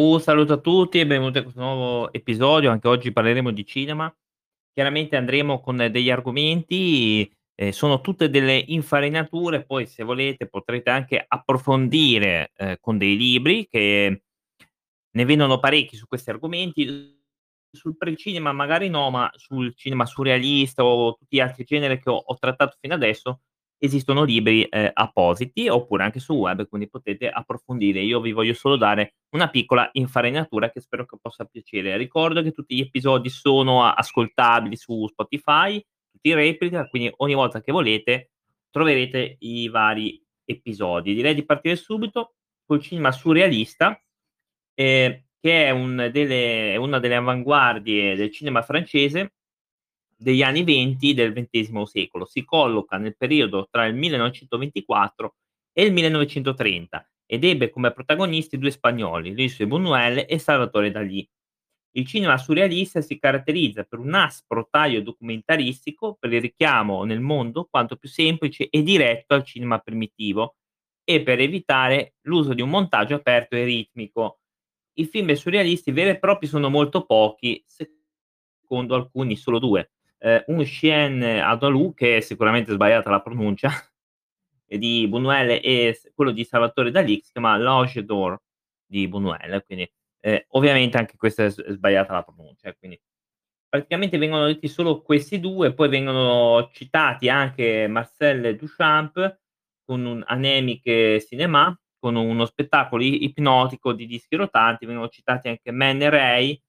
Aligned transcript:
Un 0.00 0.20
saluto 0.20 0.52
a 0.52 0.58
tutti 0.58 1.00
e 1.00 1.06
benvenuti 1.06 1.38
a 1.38 1.42
questo 1.42 1.60
nuovo 1.60 2.12
episodio. 2.12 2.70
Anche 2.70 2.86
oggi 2.86 3.12
parleremo 3.12 3.50
di 3.50 3.66
cinema. 3.66 4.12
Chiaramente 4.72 5.16
andremo 5.16 5.60
con 5.60 5.76
degli 5.76 6.08
argomenti, 6.08 7.28
ehm, 7.56 7.70
sono 7.70 8.00
tutte 8.00 8.30
delle 8.30 8.62
infarinature, 8.68 9.64
poi 9.64 9.86
se 9.86 10.04
volete 10.04 10.46
potrete 10.46 10.90
anche 10.90 11.24
approfondire, 11.26 12.52
ehm, 12.56 12.76
con 12.80 12.96
dei 12.96 13.16
libri 13.16 13.66
che 13.66 14.22
ne 15.10 15.24
vendono 15.24 15.58
parecchi 15.58 15.96
su 15.96 16.06
questi 16.06 16.30
argomenti. 16.30 17.16
Sul 17.70 17.96
precinema 17.96 18.52
magari 18.52 18.88
no, 18.88 19.10
ma 19.10 19.30
sul 19.34 19.74
cinema 19.74 20.06
surrealista 20.06 20.84
o 20.84 21.14
tutti 21.16 21.36
gli 21.36 21.40
altri 21.40 21.64
generi 21.64 22.00
che 22.00 22.08
ho 22.10 22.16
ho 22.16 22.36
trattato 22.38 22.76
fino 22.80 22.94
adesso, 22.94 23.40
esistono 23.78 24.24
libri, 24.24 24.64
ehm, 24.64 24.90
appositi 24.92 25.68
oppure 25.68 26.02
anche 26.04 26.20
sul 26.20 26.36
web, 26.36 26.66
quindi 26.68 26.88
potete 26.88 27.28
approfondire. 27.28 28.00
Io 28.00 28.20
vi 28.20 28.32
voglio 28.32 28.54
solo 28.54 28.76
dare 28.76 29.14
una 29.30 29.48
piccola 29.48 29.88
infarinatura 29.92 30.70
che 30.70 30.80
spero 30.80 31.06
che 31.06 31.16
possa 31.20 31.44
piacere. 31.44 31.96
Ricordo 31.96 32.42
che 32.42 32.52
tutti 32.52 32.74
gli 32.76 32.80
episodi 32.80 33.28
sono 33.30 33.84
ascoltabili 33.84 34.76
su 34.76 35.06
Spotify, 35.08 35.80
tutti 36.10 36.28
in 36.30 36.34
replica, 36.34 36.88
quindi 36.88 37.12
ogni 37.18 37.34
volta 37.34 37.60
che 37.60 37.72
volete 37.72 38.30
troverete 38.70 39.36
i 39.40 39.68
vari 39.68 40.22
episodi. 40.44 41.14
Direi 41.14 41.34
di 41.34 41.44
partire 41.44 41.76
subito 41.76 42.34
col 42.66 42.80
cinema 42.80 43.12
surrealista, 43.12 44.00
ehm, 44.74 45.22
che 45.40 45.66
è 45.66 45.70
un 45.70 46.10
delle 46.12 46.76
una 46.76 46.98
delle 46.98 47.14
avanguardie 47.16 48.16
del 48.16 48.30
cinema 48.32 48.62
francese 48.62 49.34
degli 50.18 50.42
anni 50.42 50.64
'20 50.64 51.14
del 51.14 51.32
XX 51.32 51.82
secolo. 51.82 52.26
Si 52.26 52.44
colloca 52.44 52.98
nel 52.98 53.16
periodo 53.16 53.68
tra 53.70 53.86
il 53.86 53.94
1924 53.94 55.36
e 55.72 55.84
il 55.84 55.92
1930 55.92 57.08
ed 57.24 57.44
ebbe 57.44 57.70
come 57.70 57.92
protagonisti 57.92 58.58
2 58.58 58.70
spagnoli, 58.70 59.34
Luis 59.34 59.60
Buñuel 59.60 60.24
e 60.26 60.38
Salvatore 60.38 60.90
Dalì. 60.90 61.28
Il 61.92 62.06
cinema 62.06 62.36
surrealista 62.38 63.00
si 63.00 63.18
caratterizza 63.18 63.84
per 63.84 63.98
un 63.98 64.14
aspro 64.14 64.66
taglio 64.70 65.02
documentaristico, 65.02 66.16
per 66.18 66.32
il 66.32 66.40
richiamo 66.40 67.04
nel 67.04 67.20
mondo 67.20 67.66
quanto 67.70 67.96
più 67.96 68.08
semplice 68.08 68.68
e 68.68 68.82
diretto 68.82 69.34
al 69.34 69.44
cinema 69.44 69.78
primitivo 69.78 70.56
e 71.04 71.22
per 71.22 71.40
evitare 71.40 72.14
l'uso 72.22 72.54
di 72.54 72.62
un 72.62 72.70
montaggio 72.70 73.14
aperto 73.14 73.56
e 73.56 73.64
ritmico. 73.64 74.40
I 74.94 75.06
film 75.06 75.32
surrealisti 75.34 75.90
veri 75.90 76.10
e 76.10 76.18
propri 76.18 76.46
sono 76.46 76.68
molto 76.68 77.04
pochi, 77.04 77.64
secondo 77.66 78.94
alcuni 78.94 79.36
solo 79.36 79.58
2. 79.58 79.90
Ehm, 80.20 80.42
Un 80.48 80.64
Chien 80.64 81.22
Andalou, 81.22 81.94
che 81.94 82.18
è 82.18 82.20
sicuramente 82.20 82.72
sbagliata 82.72 83.10
la 83.10 83.20
pronuncia, 83.22 83.68
di 84.66 85.06
Buñuel 85.08 85.60
e 85.62 86.00
quello 86.14 86.30
di 86.32 86.44
Salvatore 86.44 86.90
Dalì, 86.90 87.18
che 87.18 87.24
si 87.24 87.32
chiama 87.32 87.56
L'Ange 87.56 88.04
d'Or 88.04 88.38
di 88.86 89.08
Buñuel, 89.08 89.62
quindi, 89.66 89.90
ehm, 90.20 90.44
ovviamente 90.50 90.98
anche 90.98 91.16
questa 91.16 91.44
è 91.44 91.50
sbagliata 91.50 92.12
la 92.12 92.22
pronuncia, 92.22 92.72
quindi 92.74 93.00
praticamente 93.68 94.18
vengono 94.18 94.46
detti 94.46 94.68
solo 94.68 95.02
questi 95.02 95.40
2, 95.40 95.74
poi 95.74 95.88
vengono 95.88 96.70
citati 96.72 97.28
anche 97.28 97.86
Marcel 97.88 98.56
Duchamp 98.56 99.38
con 99.84 100.04
un 100.06 100.22
Anémique 100.26 101.20
Cinéma, 101.22 101.78
con 101.98 102.16
uno 102.16 102.44
spettacolo 102.46 103.02
ipnotico 103.02 103.92
di 103.92 104.06
dischi 104.06 104.36
rotanti, 104.36 104.86
vengono 104.86 105.08
citati 105.08 105.48
anche 105.48 105.70
Man 105.72 106.08
Ray 106.10 106.60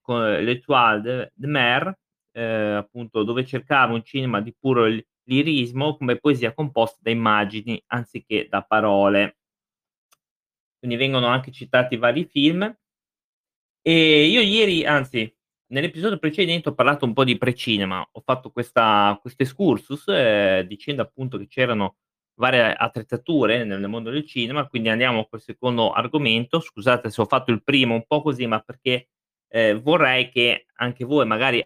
con 0.00 0.22
L'Étoile 0.42 1.00
de 1.02 1.32
de 1.34 1.46
Mer, 1.46 1.98
ehm, 2.38 2.76
appunto 2.76 3.22
dove 3.24 3.44
cercava 3.44 3.94
un 3.94 4.04
cinema 4.04 4.40
di 4.40 4.54
puro 4.58 4.86
lirismo 5.24 5.96
come 5.96 6.16
poesia 6.18 6.54
composta 6.54 6.98
da 7.02 7.10
immagini 7.10 7.82
anziché 7.88 8.46
da 8.48 8.62
parole. 8.62 9.38
Quindi 10.78 10.96
vengono 10.96 11.26
anche 11.26 11.50
citati 11.50 11.96
vari 11.96 12.24
film. 12.24 12.72
E 13.82 14.24
io 14.26 14.40
ieri, 14.40 14.84
anzi 14.84 15.32
nell'episodio 15.70 16.18
precedente 16.18 16.68
ho 16.68 16.74
parlato 16.74 17.04
un 17.04 17.12
po' 17.12 17.24
di 17.24 17.36
precinema, 17.38 18.06
ho 18.10 18.20
fatto 18.24 18.50
questo 18.50 18.80
excursus, 19.36 20.04
ehm, 20.08 20.62
dicendo 20.66 21.02
appunto 21.02 21.38
che 21.38 21.46
c'erano 21.46 21.96
varie 22.38 22.72
attrezzature 22.72 23.64
nel 23.64 23.88
mondo 23.88 24.10
del 24.10 24.24
cinema, 24.26 24.66
quindi 24.68 24.88
andiamo 24.90 25.26
col 25.28 25.40
secondo 25.40 25.90
argomento. 25.92 26.60
Scusate 26.60 27.10
se 27.10 27.20
ho 27.20 27.24
fatto 27.26 27.50
il 27.50 27.62
primo 27.64 27.94
un 27.94 28.04
po' 28.06 28.22
così, 28.22 28.46
ma 28.46 28.60
perché, 28.60 29.08
ehm, 29.48 29.80
vorrei 29.80 30.28
che 30.30 30.66
anche 30.76 31.04
voi 31.04 31.26
magari 31.26 31.64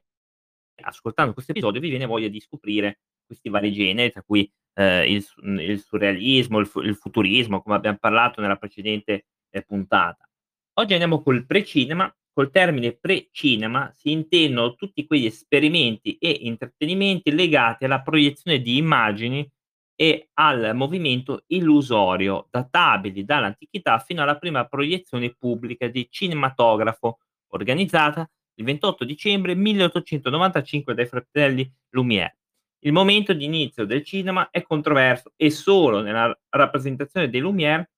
ascoltando 0.83 1.33
questo 1.33 1.53
episodio 1.53 1.81
vi 1.81 1.89
viene 1.91 2.07
voglia 2.07 2.29
di 2.29 2.41
scoprire 2.41 3.01
questi 3.27 3.49
vari 3.49 3.73
generi, 3.73 4.11
tra 4.11 4.23
cui, 4.23 4.51
ehm, 4.75 5.09
il 5.09 5.25
mhmm, 5.43 5.61
il 5.61 5.81
surrealismo, 5.81 6.59
il 6.59 6.71
il 6.85 6.97
futurismo, 6.97 7.63
come 7.63 7.77
abbiam 7.77 7.97
parlato 7.97 8.41
nella 8.41 8.57
precedente, 8.57 9.27
ehm, 9.51 9.63
puntata. 9.67 10.29
Oggi 10.75 10.93
andiamo 10.93 11.23
col 11.23 11.47
precinema. 11.47 12.15
Col 12.35 12.51
termine 12.51 12.93
precinema 12.97 13.91
si 13.95 14.11
intendono 14.11 14.75
tutti 14.75 15.05
quegli 15.07 15.27
esperimenti 15.27 16.17
e 16.17 16.31
intrattenimenti 16.31 17.31
legati 17.31 17.85
alla 17.85 18.01
proiezione 18.01 18.61
di 18.63 18.79
immagini 18.79 19.47
e 19.95 20.31
al 20.35 20.71
movimento 20.75 21.45
illusorio, 21.49 22.49
databili 22.51 23.25
dall'antichità 23.25 23.99
fino 23.99 24.23
alla 24.23 24.39
prima 24.39 24.65
proiezione 24.67 25.35
pubblica 25.35 25.89
di 25.89 26.09
cinematografo, 26.11 27.19
organizzata 27.49 28.27
il 28.63 28.65
28 28.65 29.05
dicembre 29.05 29.55
1895 29.55 30.95
dai 30.95 31.07
fratelli 31.07 31.71
Lumière. 31.91 32.37
Il 32.85 32.93
momento 32.93 33.33
di 33.33 33.45
inizio 33.45 33.85
del 33.85 34.05
cinema 34.05 34.51
è 34.51 34.63
controverso 34.63 35.33
e 35.37 35.51
solo 35.51 36.01
nella 36.01 36.37
rappresentazione 36.49 37.29
dei 37.29 37.41
Lumière 37.41 37.91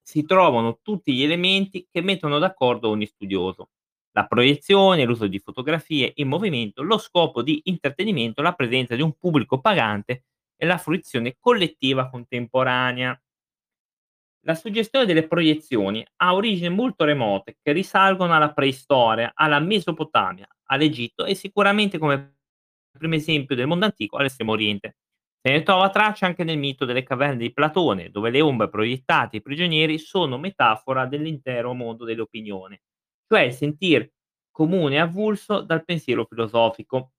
si 0.00 0.24
trovano 0.24 0.78
tutti 0.82 1.12
gli 1.12 1.22
elementi 1.22 1.86
che 1.90 2.00
mettono 2.00 2.38
d'accordo 2.38 2.88
ogni 2.88 3.06
studioso. 3.06 3.70
La 4.12 4.26
proiezione, 4.26 5.04
l'uso 5.04 5.26
di 5.26 5.38
fotografie 5.38 6.12
in 6.16 6.28
movimento, 6.28 6.82
lo 6.82 6.96
scopo 6.98 7.42
di 7.42 7.60
intrattenimento, 7.64 8.40
la 8.40 8.54
presenza 8.54 8.94
di 8.94 9.02
un 9.02 9.12
pubblico 9.18 9.60
pagante 9.60 10.24
e 10.56 10.66
la 10.66 10.78
fruizione 10.78 11.36
collettiva 11.38 12.08
contemporanea. 12.08 13.20
La 14.48 14.54
suggestione 14.54 15.04
delle 15.04 15.28
proiezioni 15.28 16.04
ha 16.16 16.34
origini 16.34 16.74
molto 16.74 17.04
remote 17.04 17.58
che 17.62 17.72
risalgono 17.72 18.34
alla 18.34 18.52
preistoria, 18.54 19.32
alla 19.34 19.60
Mesopotamia, 19.60 20.48
all'Egitto 20.70 21.26
e 21.26 21.34
sicuramente 21.34 21.98
come 21.98 22.36
primo 22.98 23.14
esempio 23.14 23.54
del 23.54 23.66
mondo 23.66 23.84
antico 23.84 24.16
all'Estremo 24.16 24.52
Oriente. 24.52 24.96
Se 25.42 25.52
ne 25.52 25.62
trova 25.62 25.90
traccia 25.90 26.24
anche 26.26 26.44
nel 26.44 26.56
mito 26.58 26.84
delle 26.86 27.02
caverne 27.02 27.36
di 27.36 27.52
Platone, 27.52 28.08
dove 28.10 28.30
le 28.30 28.40
ombre 28.40 28.70
proiettate 28.70 29.36
ai 29.36 29.42
prigionieri 29.42 29.98
sono 29.98 30.38
metafora 30.38 31.04
dell'intero 31.06 31.74
mondo 31.74 32.04
dell'opinione, 32.04 32.80
cioè 33.26 33.42
il 33.42 33.52
sentir 33.52 34.10
comune 34.50 34.94
e 34.96 34.98
avulso 34.98 35.60
dal 35.60 35.84
pensiero 35.84 36.24
filosofico. 36.24 37.12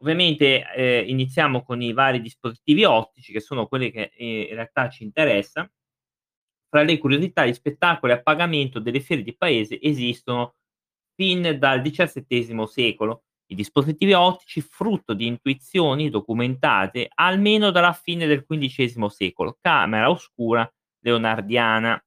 Ovviamente, 0.00 0.62
ehm, 0.74 1.08
iniziamo 1.08 1.62
con 1.62 1.82
i 1.82 1.92
vari 1.92 2.20
dispositivi 2.20 2.84
ottici, 2.84 3.32
che 3.32 3.40
sono 3.40 3.66
quelli 3.66 3.90
che, 3.90 4.12
ehm, 4.16 4.48
in 4.50 4.54
realtà 4.54 4.88
ci 4.88 5.04
interessa. 5.04 5.68
Fra 6.68 6.82
le 6.82 6.98
curiosità, 6.98 7.46
gli 7.46 7.52
spettacoli 7.54 8.12
a 8.12 8.20
pagamento 8.22 8.80
delle 8.80 9.00
fiere 9.00 9.22
di 9.22 9.36
paese 9.36 9.80
esistono 9.80 10.54
fin 11.14 11.56
dal 11.58 11.80
XVII 11.82 12.66
secolo. 12.66 13.22
I 13.48 13.54
dispositivi 13.54 14.12
ottici, 14.12 14.60
frutto 14.60 15.14
di 15.14 15.26
intuizioni 15.26 16.10
documentate 16.10 17.08
almeno 17.14 17.70
dalla 17.70 17.92
fine 17.92 18.26
del 18.26 18.44
XV 18.44 19.06
secolo, 19.06 19.56
camera 19.60 20.10
oscura 20.10 20.68
leonardiana, 21.00 22.02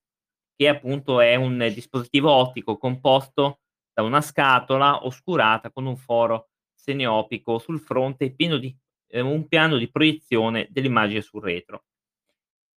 che 0.55 0.67
appunto 0.67 1.21
è 1.21 1.35
un 1.35 1.57
dispositivo 1.73 2.29
ottico 2.31 2.77
composto 2.77 3.61
da 3.93 4.03
una 4.03 4.19
scatola 4.21 5.05
oscurata 5.05 5.71
con 5.71 5.85
un 5.85 5.95
foro 5.95 6.49
semiopico 6.73 7.59
sul 7.59 7.79
fronte 7.79 8.33
pieno 8.33 8.57
di 8.57 8.75
ehm, 9.07 9.25
un 9.27 9.47
piano 9.47 9.77
di 9.77 9.89
proiezione 9.89 10.67
dell'immagine 10.69 11.21
sul 11.21 11.41
retro. 11.41 11.83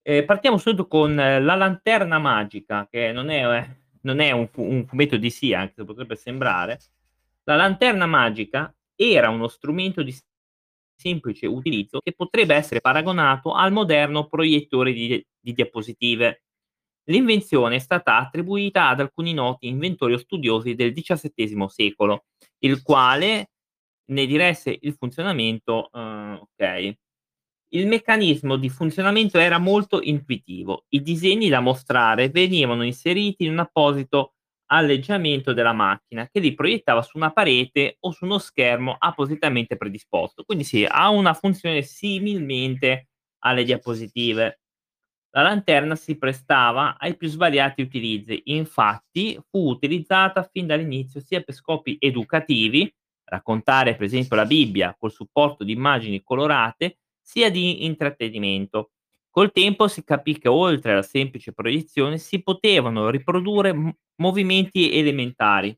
Ehm, 0.06 0.24
partiamo 0.24 0.58
subito 0.58 0.88
con 0.88 1.14
La 1.14 1.54
lanterna 1.54 2.18
magica, 2.18 2.88
che 2.90 3.12
non 3.12 3.28
è 3.30 3.44
ehm, 3.44 3.76
non 4.04 4.18
è 4.18 4.32
un 4.32 4.48
un 4.56 4.84
fumetto 4.86 5.16
DC, 5.16 5.52
anche 5.54 5.74
se 5.76 5.84
potrebbe 5.84 6.16
sembrare. 6.16 6.80
La 7.44 7.54
lanterna 7.56 8.06
magica 8.06 8.74
era 8.96 9.28
uno 9.30 9.46
strumento 9.48 10.02
di 10.02 10.12
semplice 10.96 11.46
utilizzo 11.46 12.00
che 12.00 12.12
potrebbe 12.14 12.54
essere 12.54 12.80
paragonato 12.80 13.52
al 13.54 13.72
moderno 13.72 14.26
proiettore 14.26 14.92
di 14.92 15.24
di 15.40 15.52
diapositive. 15.52 16.42
L'invenzione 17.06 17.76
è 17.76 17.78
stata 17.80 18.16
attribuita 18.18 18.88
ad 18.88 19.00
alcuni 19.00 19.32
noti 19.34 19.66
inventori 19.68 20.14
o 20.14 20.18
studiosi 20.18 20.74
del 20.74 20.92
XVII 20.92 21.68
secolo, 21.68 22.24
il 22.60 22.82
quale 22.82 23.50
ne 24.06 24.26
diresse 24.26 24.76
il 24.80 24.94
funzionamento 24.98 25.88
uhm, 25.92 26.38
okay. 26.42 26.96
Il 27.74 27.86
meccanismo 27.86 28.56
di 28.56 28.68
funzionamento 28.68 29.38
era 29.38 29.56
molto 29.58 30.02
intuitivo. 30.02 30.84
I 30.90 31.00
disegni 31.00 31.48
da 31.48 31.60
mostrare 31.60 32.28
venivano 32.28 32.82
inseriti 32.84 33.44
in 33.44 33.52
un 33.52 33.60
apposito 33.60 34.34
alleggiamento 34.66 35.54
della 35.54 35.72
macchina 35.72 36.28
che 36.28 36.40
li 36.40 36.52
proiettava 36.52 37.00
su 37.00 37.16
una 37.16 37.32
parete 37.32 37.96
o 38.00 38.10
su 38.10 38.24
uno 38.26 38.38
schermo 38.38 38.94
appositamente 38.98 39.78
predisposto. 39.78 40.44
Quindi 40.44 40.64
sì, 40.64 40.84
ha 40.86 41.08
una 41.08 41.32
funzione 41.32 41.80
similmente 41.80 43.08
alle 43.38 43.64
diapositive. 43.64 44.60
La 45.30 45.40
lanterna 45.40 45.94
si 45.96 46.18
prestava 46.18 46.98
ai 46.98 47.16
più 47.16 47.26
svariati 47.28 47.80
utilizzi, 47.80 48.42
infatti 48.46 49.40
fu 49.48 49.70
utilizzata 49.70 50.42
fin 50.42 50.66
dall'inizio 50.66 51.20
sia 51.20 51.40
per 51.40 51.54
scopi 51.54 51.96
educativi, 51.98 52.94
raccontare 53.24 53.94
per 53.94 54.04
esempio 54.04 54.36
la 54.36 54.44
Bibbia 54.44 54.94
col 54.98 55.10
supporto 55.10 55.64
di 55.64 55.72
immagini 55.72 56.22
colorate, 56.22 56.98
sia 57.22 57.50
di 57.50 57.84
intrattenimento. 57.86 58.90
Col 59.30 59.52
tempo 59.52 59.88
si 59.88 60.04
capì 60.04 60.38
che 60.38 60.48
oltre 60.48 60.92
alla 60.92 61.02
semplice 61.02 61.52
proiezione 61.52 62.18
si 62.18 62.42
potevano 62.42 63.08
riprodurre 63.08 63.96
movimenti 64.16 64.92
elementari. 64.92 65.74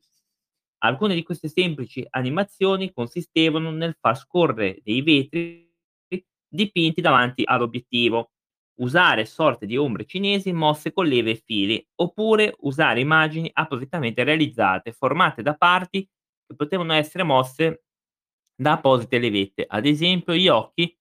Alcune 0.79 1.15
di 1.15 1.23
queste 1.23 1.47
semplici 1.47 2.05
animazioni 2.09 2.91
consistevano 2.91 3.71
nel 3.71 3.95
far 3.99 4.17
scorrere 4.17 4.79
dei 4.83 5.01
vetri 5.01 5.71
dipinti 6.47 7.01
davanti 7.01 7.43
all'obiettivo, 7.45 8.31
usare 8.79 9.25
sorte 9.25 9.65
di 9.65 9.77
ombre 9.77 10.05
cinesi 10.05 10.51
mosse 10.51 10.91
con 10.91 11.05
leve 11.05 11.31
e 11.31 11.41
fili, 11.45 11.87
oppure 11.95 12.55
usare 12.59 12.99
immagini 12.99 13.49
appositamente 13.53 14.23
realizzate, 14.23 14.91
formate 14.91 15.41
da 15.41 15.55
parti 15.55 16.07
che 16.45 16.55
potevano 16.55 16.93
essere 16.93 17.23
mosse 17.23 17.83
da 18.53 18.73
apposite 18.73 19.17
levette, 19.17 19.65
ad 19.67 19.85
esempio 19.85 20.33
gli 20.33 20.47
occhi 20.47 20.95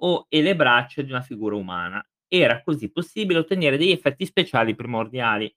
o 0.00 0.26
e 0.28 0.42
le 0.42 0.56
braccia 0.56 1.02
di 1.02 1.10
una 1.10 1.20
figura 1.22 1.54
umana. 1.56 2.04
Era 2.28 2.62
così 2.62 2.90
possibile 2.90 3.38
ottenere 3.40 3.76
degli 3.78 3.90
effetti 3.90 4.26
speciali 4.26 4.74
primordiali. 4.74 5.52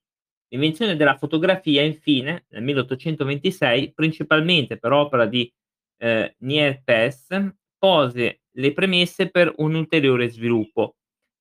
L'invenzione 0.49 0.95
della 0.95 1.15
fotografia, 1.17 1.81
infine, 1.83 2.45
nel 2.49 2.63
1826, 2.63 3.93
principalmente 3.93 4.77
per 4.77 4.91
opera 4.93 5.25
di 5.25 5.51
eh, 5.97 6.35
Niepce, 6.39 7.57
pose 7.77 8.41
le 8.51 8.73
premesse 8.73 9.29
per 9.29 9.53
un 9.57 9.75
ulteriore 9.75 10.29
sviluppo. 10.29 10.95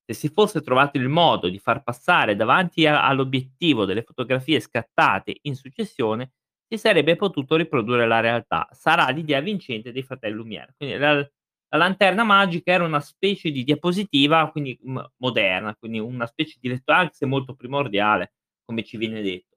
Se 0.04 0.14
si 0.14 0.28
fosse 0.28 0.60
trovato 0.62 0.96
il 0.98 1.08
modo 1.08 1.48
di 1.48 1.58
far 1.58 1.82
passare 1.82 2.36
davanti 2.36 2.86
a- 2.86 3.06
all'obiettivo 3.06 3.84
delle 3.84 4.02
fotografie 4.02 4.60
scattate 4.60 5.38
in 5.42 5.54
successione, 5.54 6.32
si 6.66 6.78
sarebbe 6.78 7.16
potuto 7.16 7.56
riprodurre 7.56 8.06
la 8.06 8.20
realtà. 8.20 8.68
Sarà 8.72 9.08
l'idea 9.10 9.40
vincente 9.40 9.92
dei 9.92 10.02
fratelli 10.02 10.34
Lumière. 10.34 10.74
Quindi 10.76 10.96
la, 10.98 11.28
la 11.70 11.78
lanterna 11.78 12.24
magica 12.24 12.72
era 12.72 12.84
una 12.84 13.00
specie 13.00 13.50
di 13.50 13.64
diapositiva, 13.64 14.50
quindi 14.50 14.78
m- 14.82 15.04
moderna, 15.18 15.74
quindi 15.76 15.98
una 15.98 16.26
specie 16.26 16.56
di 16.60 16.68
lettore, 16.68 16.98
anche 16.98 17.26
molto 17.26 17.54
primordiale, 17.54 18.32
come 18.64 18.84
ci 18.84 18.96
viene 18.96 19.20
detto. 19.22 19.56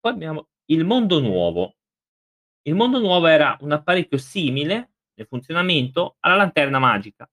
Poi 0.00 0.12
abbiamo 0.12 0.48
il 0.66 0.84
mondo 0.84 1.20
nuovo. 1.20 1.76
Il 2.62 2.74
mondo 2.74 2.98
nuovo 3.00 3.26
era 3.26 3.56
un 3.60 3.72
apparecchio 3.72 4.18
simile 4.18 4.92
nel 5.14 5.26
funzionamento 5.26 6.16
alla 6.20 6.36
lanterna 6.36 6.78
magica. 6.78 7.28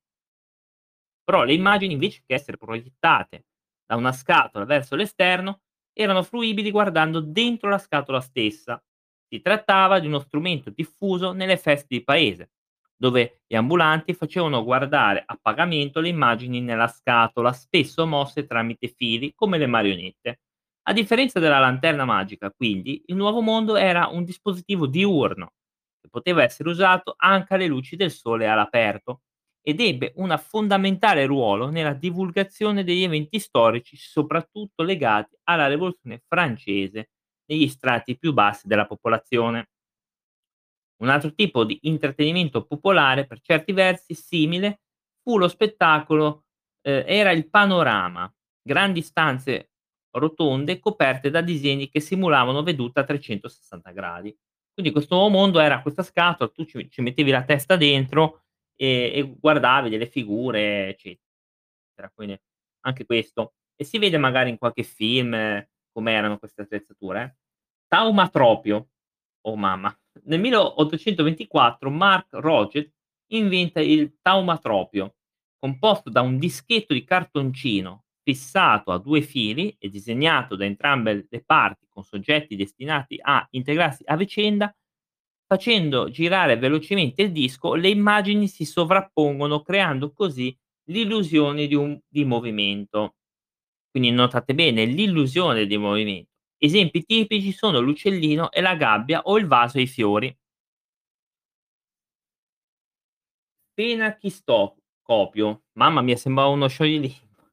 Però 1.23 1.43
le 1.43 1.53
immagini 1.53 1.93
invece 1.93 2.23
che 2.25 2.33
essere 2.33 2.57
proiettate 2.57 3.45
da 3.85 3.95
una 3.95 4.11
scatola 4.11 4.65
verso 4.65 4.95
l'esterno, 4.95 5.61
erano 5.93 6.23
fruibili 6.23 6.71
guardando 6.71 7.19
dentro 7.19 7.69
la 7.69 7.77
scatola 7.77 8.21
stessa. 8.21 8.81
Si 9.27 9.41
trattava 9.41 9.99
di 9.99 10.07
uno 10.07 10.19
strumento 10.19 10.69
diffuso 10.69 11.31
nelle 11.31 11.57
feste 11.57 11.87
di 11.89 12.03
paese, 12.03 12.51
dove 12.99 13.41
gli 13.47 13.55
ambulanti 13.55 14.13
facevano 14.13 14.63
guardare 14.63 15.23
a 15.25 15.37
pagamento 15.41 16.01
le 16.01 16.09
immagini 16.09 16.59
nella 16.61 16.87
scatola, 16.87 17.53
spesso 17.53 18.05
mosse 18.05 18.45
tramite 18.45 18.89
fili 18.89 19.33
come 19.33 19.57
le 19.57 19.67
marionette. 19.67 20.39
A 20.83 20.93
differenza 20.93 21.39
della 21.39 21.59
lanterna 21.59 22.03
magica, 22.03 22.51
quindi, 22.51 23.03
il 23.07 23.15
nuovo 23.15 23.41
mondo 23.41 23.75
era 23.75 24.07
un 24.07 24.23
dispositivo 24.25 24.87
diurno 24.87 25.53
che 26.01 26.09
poteva 26.09 26.43
essere 26.43 26.69
usato 26.69 27.13
anche 27.17 27.53
alle 27.53 27.67
luci 27.67 27.95
del 27.95 28.11
sole 28.11 28.47
all'aperto 28.47 29.21
ed 29.61 29.79
ebbe 29.81 30.13
un 30.15 30.35
fondamentale 30.43 31.25
ruolo 31.25 31.69
nella 31.69 31.93
divulgazione 31.93 32.83
degli 32.83 33.03
eventi 33.03 33.39
storici, 33.39 33.95
soprattutto 33.97 34.83
legati 34.83 35.35
alla 35.43 35.67
Rivoluzione 35.67 36.21
francese 36.27 37.09
negli 37.45 37.67
strati 37.67 38.17
più 38.17 38.33
bassi 38.33 38.67
della 38.67 38.85
popolazione. 38.87 39.67
Un 41.01 41.09
altro 41.09 41.33
tipo 41.33 41.63
di 41.63 41.79
intrattenimento 41.83 42.65
popolare, 42.65 43.25
per 43.25 43.39
certi 43.41 43.71
versi 43.71 44.13
simile, 44.13 44.81
fu 45.21 45.37
lo 45.37 45.47
spettacolo, 45.47 46.45
eh, 46.81 47.03
era 47.07 47.31
il 47.31 47.49
panorama, 47.49 48.31
grandi 48.61 49.01
stanze 49.01 49.69
rotonde 50.11 50.79
coperte 50.79 51.29
da 51.29 51.41
disegni 51.41 51.89
che 51.89 51.99
simulavano 51.99 52.63
vedute 52.63 52.99
a 52.99 53.03
360 53.03 53.91
gradi. 53.91 54.35
Quindi 54.73 54.91
questo 54.91 55.15
nuovo 55.15 55.29
mondo 55.29 55.59
era 55.59 55.81
questa 55.81 56.03
scatola, 56.03 56.49
tu 56.49 56.65
ci, 56.65 56.89
ci 56.89 57.01
mettevi 57.01 57.31
la 57.31 57.43
testa 57.43 57.75
dentro 57.75 58.43
e, 58.75 59.11
e 59.13 59.35
guardavi 59.39 59.89
delle 59.89 60.07
figure, 60.07 60.87
eccetera. 60.89 62.09
Quindi 62.13 62.39
anche 62.81 63.05
questo. 63.05 63.55
E 63.75 63.83
si 63.83 63.97
vede 63.97 64.17
magari 64.17 64.49
in 64.49 64.57
qualche 64.57 64.83
film 64.83 65.33
eh, 65.33 65.69
com'erano 65.91 66.39
queste 66.39 66.61
attrezzature. 66.61 67.21
Eh. 67.21 67.35
Taumatropio, 67.87 68.89
oh 69.41 69.55
mamma, 69.55 69.97
nel 70.23 70.39
1824 70.39 71.89
Mark 71.89 72.27
Roget 72.31 72.91
inventa 73.31 73.79
il 73.79 74.17
taumatropio, 74.21 75.15
composto 75.57 76.09
da 76.09 76.21
un 76.21 76.37
dischetto 76.37 76.93
di 76.93 77.03
cartoncino 77.03 78.05
fissato 78.23 78.91
a 78.91 78.99
due 78.99 79.21
fili 79.21 79.75
e 79.79 79.89
disegnato 79.89 80.55
da 80.55 80.65
entrambe 80.65 81.27
le 81.29 81.43
parti 81.43 81.87
con 81.89 82.03
soggetti 82.03 82.55
destinati 82.55 83.17
a 83.19 83.45
integrarsi 83.51 84.03
a 84.05 84.15
vicenda, 84.15 84.75
facendo 85.47 86.09
girare 86.09 86.57
velocemente 86.57 87.23
il 87.23 87.31
disco, 87.31 87.73
le 87.73 87.89
immagini 87.89 88.47
si 88.47 88.65
sovrappongono 88.65 89.61
creando 89.61 90.11
così 90.11 90.55
l'illusione 90.89 91.67
di 91.67 91.75
un 91.75 91.99
di 92.07 92.23
movimento. 92.23 93.15
Quindi 93.89 94.11
notate 94.11 94.53
bene 94.53 94.85
l'illusione 94.85 95.65
di 95.65 95.77
movimento. 95.77 96.38
Esempi 96.61 97.05
tipici 97.05 97.53
sono 97.53 97.79
l'uccellino 97.79 98.51
e 98.51 98.59
la 98.59 98.75
gabbia 98.75 99.21
o 99.21 99.37
il 99.37 99.47
vaso 99.47 99.77
e 99.77 99.83
i 99.83 99.87
fiori. 99.87 100.37
Fenachistoscopio, 103.73 105.63
mamma 105.77 106.01
mia 106.01 106.17
sembrava 106.17 106.49
uno 106.49 106.67
scioglilingua. 106.67 107.49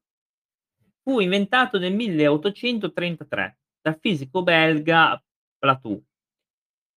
Fu 1.04 1.20
inventato 1.20 1.78
nel 1.78 1.94
1833 1.94 3.58
dal 3.80 3.96
fisico 4.00 4.42
belga 4.42 5.22
Platou. 5.56 6.04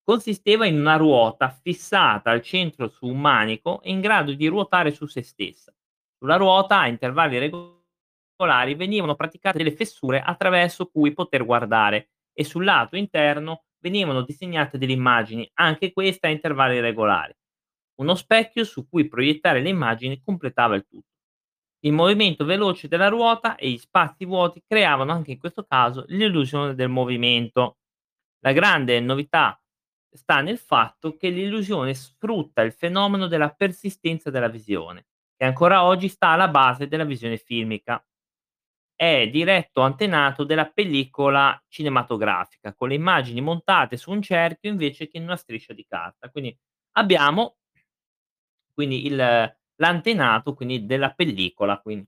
Consisteva 0.04 0.66
in 0.66 0.80
una 0.80 0.96
ruota 0.96 1.52
fissata 1.52 2.32
al 2.32 2.42
centro 2.42 2.88
su 2.88 3.06
un 3.06 3.22
manico 3.22 3.84
e 3.84 3.92
in 3.92 4.02
grado 4.02 4.34
di 4.34 4.48
ruotare 4.48 4.90
su 4.90 5.06
se 5.06 5.22
stessa. 5.22 5.72
Sulla 6.18 6.38
ruota, 6.38 6.80
a 6.80 6.88
intervalli 6.88 7.38
regolari, 7.38 7.79
venivano 8.76 9.16
praticate 9.16 9.58
delle 9.58 9.76
fessure 9.76 10.22
attraverso 10.22 10.88
cui 10.88 11.14
poter 11.14 11.46
guardare 11.46 12.10
e 12.34 12.44
sul 12.44 12.64
lato 12.64 12.96
interno 12.96 13.66
venivano 13.80 14.22
disegnate 14.22 14.78
delle 14.78 14.94
immagini, 14.94 15.50
anche 15.56 15.92
queste 15.92 16.28
a 16.28 16.30
intervalli 16.30 16.80
regolari. 16.80 17.34
Uno 18.00 18.16
specchio 18.16 18.64
su 18.64 18.88
cui 18.88 19.08
proiettare 19.08 19.62
le 19.62 19.70
immagini 19.70 20.22
completava 20.24 20.76
il 20.76 20.86
tutto. 20.88 21.08
Il 21.82 21.94
movimento 21.94 22.46
veloce 22.46 22.88
della 22.88 23.08
ruota 23.08 23.56
e 23.56 23.70
gli 23.70 23.78
spazi 23.78 24.26
vuoti 24.26 24.62
creavano 24.68 25.12
anche 25.12 25.32
in 25.32 25.40
questo 25.40 25.64
caso 25.64 26.04
l'illusione 26.08 26.76
del 26.76 26.90
movimento. 26.90 27.78
La 28.40 28.52
grande 28.52 29.00
novità 29.00 29.62
sta 30.12 30.42
nel 30.42 30.58
fatto 30.58 31.16
che 31.16 31.30
l'illusione 31.30 31.94
sfrutta 31.94 32.62
il 32.62 32.74
fenomeno 32.74 33.28
della 33.28 33.50
persistenza 33.50 34.30
della 34.30 34.50
visione, 34.50 35.08
che 35.38 35.46
ancora 35.46 35.84
oggi 35.86 36.10
sta 36.10 36.30
alla 36.30 36.50
base 36.50 36.88
della 36.88 37.06
visione 37.06 37.38
filmica. 37.38 38.04
È 39.00 39.30
diretto 39.30 39.80
antenato 39.80 40.44
della 40.44 40.70
pellicola 40.70 41.58
cinematografica, 41.70 42.74
con 42.74 42.90
le 42.90 42.96
immagini 42.96 43.40
montate 43.40 43.96
su 43.96 44.12
un 44.12 44.22
cerchio 44.22 44.70
invece 44.70 45.08
che 45.08 45.16
in 45.16 45.24
una 45.24 45.38
striscia 45.38 45.72
di 45.72 45.86
carta. 45.88 46.30
Quindi 46.30 46.54
abbiamo 46.98 47.60
quindi 48.74 49.06
il, 49.06 49.16
l'antenato 49.76 50.54
quindi 50.54 50.86
della 50.86 51.12
pellicola. 51.12 51.80
Quindi. 51.80 52.08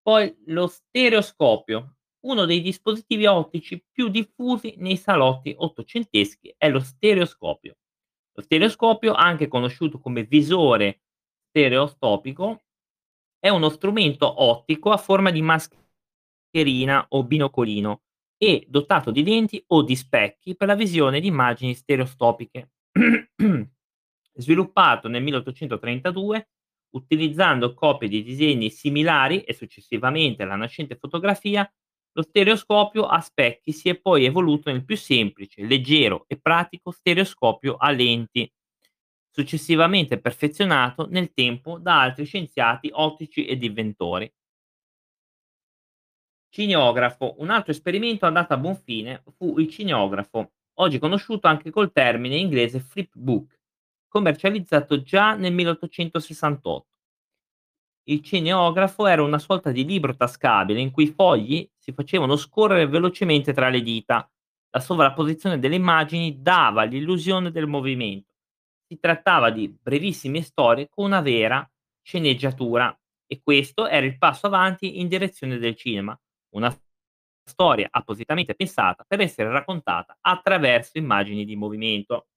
Poi 0.00 0.32
lo 0.46 0.68
stereoscopio, 0.68 1.96
uno 2.20 2.44
dei 2.44 2.60
dispositivi 2.60 3.26
ottici 3.26 3.84
più 3.90 4.08
diffusi 4.08 4.74
nei 4.78 4.96
salotti 4.96 5.52
ottocenteschi 5.56 6.54
è 6.56 6.68
lo 6.70 6.78
stereoscopio. 6.78 7.76
Lo 8.34 8.42
stereoscopio, 8.42 9.12
anche 9.12 9.48
conosciuto 9.48 9.98
come 9.98 10.22
visore 10.22 11.02
stereoscopico, 11.48 12.62
è 13.40 13.48
uno 13.48 13.68
strumento 13.70 14.40
ottico 14.40 14.92
a 14.92 14.96
forma 14.96 15.32
di 15.32 15.42
mascherina 15.42 15.81
o 17.08 17.24
binocolino 17.24 18.02
e 18.36 18.64
dotato 18.68 19.10
di 19.10 19.24
lenti 19.24 19.62
o 19.68 19.82
di 19.82 19.96
specchi 19.96 20.56
per 20.56 20.68
la 20.68 20.74
visione 20.74 21.20
di 21.20 21.28
immagini 21.28 21.74
stereoscopiche. 21.74 22.70
Sviluppato 24.34 25.08
nel 25.08 25.22
1832 25.22 26.48
utilizzando 26.92 27.74
copie 27.74 28.08
di 28.08 28.22
disegni 28.22 28.70
similari 28.70 29.42
e 29.42 29.52
successivamente 29.54 30.42
alla 30.42 30.56
nascente 30.56 30.96
fotografia, 30.96 31.70
lo 32.14 32.22
stereoscopio 32.22 33.06
a 33.06 33.20
specchi 33.20 33.72
si 33.72 33.88
è 33.88 33.98
poi 33.98 34.24
evoluto 34.24 34.70
nel 34.70 34.84
più 34.84 34.96
semplice, 34.96 35.64
leggero 35.64 36.24
e 36.26 36.38
pratico 36.38 36.90
stereoscopio 36.90 37.76
a 37.76 37.90
lenti, 37.90 38.50
successivamente 39.30 40.20
perfezionato 40.20 41.06
nel 41.08 41.32
tempo 41.32 41.78
da 41.78 42.02
altri 42.02 42.26
scienziati 42.26 42.90
ottici 42.92 43.46
ed 43.46 43.62
inventori. 43.62 44.30
Cineografo. 46.54 47.36
Un 47.38 47.48
altro 47.48 47.72
esperimento 47.72 48.26
andato 48.26 48.52
a 48.52 48.58
buon 48.58 48.76
fine 48.76 49.22
fu 49.38 49.58
il 49.58 49.70
cineografo, 49.70 50.52
oggi 50.80 50.98
conosciuto 50.98 51.46
anche 51.46 51.70
col 51.70 51.92
termine 51.92 52.36
inglese 52.36 52.78
flipbook, 52.78 53.58
commercializzato 54.06 55.00
già 55.00 55.34
nel 55.34 55.54
1868. 55.54 56.86
Il 58.10 58.20
cineografo 58.20 59.06
era 59.06 59.22
una 59.22 59.38
sorta 59.38 59.72
di 59.72 59.86
libro 59.86 60.14
tascabile 60.14 60.80
in 60.80 60.90
cui 60.90 61.04
i 61.04 61.14
fogli 61.14 61.66
si 61.74 61.92
facevano 61.92 62.36
scorrere 62.36 62.86
velocemente 62.86 63.54
tra 63.54 63.70
le 63.70 63.80
dita. 63.80 64.30
La 64.72 64.80
sovrapposizione 64.80 65.58
delle 65.58 65.76
immagini 65.76 66.42
dava 66.42 66.82
l'illusione 66.82 67.50
del 67.50 67.66
movimento. 67.66 68.34
Si 68.86 68.98
trattava 68.98 69.48
di 69.48 69.74
brevissime 69.80 70.42
storie 70.42 70.90
con 70.90 71.06
una 71.06 71.22
vera 71.22 71.66
sceneggiatura 72.02 72.94
e 73.26 73.40
questo 73.42 73.88
era 73.88 74.04
il 74.04 74.18
passo 74.18 74.48
avanti 74.48 75.00
in 75.00 75.08
direzione 75.08 75.56
del 75.56 75.74
cinema, 75.74 76.14
una 76.52 76.74
storia 77.44 77.88
appositamente 77.90 78.54
pensata 78.54 79.04
per 79.06 79.20
essere 79.20 79.50
raccontata 79.50 80.16
attraverso 80.20 80.98
immagini 80.98 81.44
di 81.44 81.56
movimento. 81.56 82.28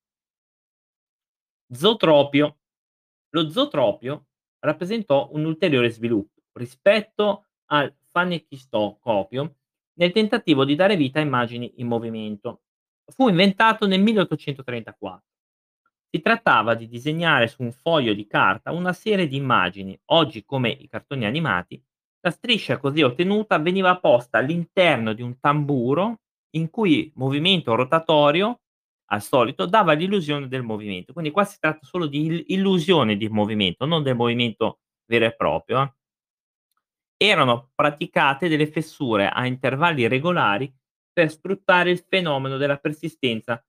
Zootropio. 1.71 2.57
Lo 3.29 3.49
zootropio 3.49 4.27
rappresentò 4.59 5.29
un 5.31 5.45
ulteriore 5.45 5.89
sviluppo 5.89 6.41
rispetto 6.53 7.45
al 7.65 7.93
fanechistoscopio 8.11 9.55
nel 9.97 10.11
tentativo 10.11 10.65
di 10.65 10.75
dare 10.75 10.95
vita 10.95 11.19
a 11.19 11.23
immagini 11.23 11.73
in 11.77 11.87
movimento. 11.87 12.61
Fu 13.05 13.27
inventato 13.27 13.85
nel 13.87 14.01
1834. 14.01 15.23
Si 16.09 16.21
trattava 16.21 16.75
di 16.75 16.87
disegnare 16.87 17.47
su 17.47 17.61
un 17.61 17.71
foglio 17.71 18.13
di 18.13 18.25
carta 18.25 18.71
una 18.71 18.93
serie 18.93 19.27
di 19.27 19.35
immagini, 19.35 19.99
oggi 20.05 20.45
come 20.45 20.69
i 20.69 20.87
cartoni 20.87 21.25
animati, 21.25 21.81
la 22.25 22.31
striscia 22.31 22.79
così 22.79 23.03
ottenuta 23.03 23.59
veniva 23.59 23.99
posta 23.99 24.39
all'interno 24.39 25.13
di 25.13 25.21
un 25.21 25.39
tamburo 25.39 26.21
in 26.55 26.71
cui 26.71 27.11
movimento 27.15 27.75
rotatorio, 27.75 28.61
al 29.11 29.21
solito, 29.21 29.67
dava 29.67 29.93
l'illusione 29.93 30.47
del 30.47 30.63
movimento. 30.63 31.13
Quindi 31.13 31.29
qua 31.31 31.43
si 31.45 31.59
tratta 31.59 31.85
solo 31.85 32.07
di 32.07 32.25
il 32.25 32.43
illusione 32.47 33.15
di 33.17 33.29
movimento, 33.29 33.85
non 33.85 34.01
del 34.01 34.15
movimento 34.15 34.79
vero 35.05 35.25
e 35.25 35.35
proprio, 35.35 35.83
eh. 35.83 35.93
Erano 37.17 37.71
praticate 37.73 38.49
delle 38.49 38.67
fessure 38.67 39.29
a 39.29 39.45
intervalli 39.45 40.07
regolari 40.07 40.73
per 41.13 41.31
sfruttare 41.31 41.91
il 41.91 42.03
fenomeno 42.05 42.57
della 42.57 42.77
persistenza 42.77 43.63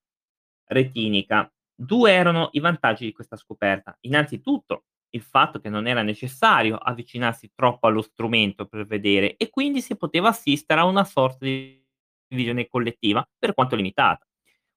retinica. 0.68 1.48
2 1.74 2.10
erano 2.12 2.48
i 2.52 2.60
vantaggi 2.60 3.04
di 3.04 3.12
questa 3.12 3.36
scoperta. 3.36 3.96
Innanzitutto, 4.00 4.86
il 5.10 5.22
fatto 5.22 5.60
che 5.60 5.68
non 5.68 5.86
era 5.86 6.02
necessario 6.02 6.76
avvicinarsi 6.76 7.52
troppo 7.54 7.86
allo 7.86 8.02
strumento 8.02 8.66
per 8.66 8.86
vedere 8.86 9.36
e 9.36 9.50
quindi 9.50 9.80
si 9.80 9.96
poteva 9.96 10.28
assistere 10.28 10.80
a 10.80 10.84
una 10.84 11.04
sorta 11.04 11.44
di 11.44 11.82
visione 12.28 12.66
collettiva, 12.68 13.26
per 13.38 13.54
quanto 13.54 13.76
limitata. 13.76 14.26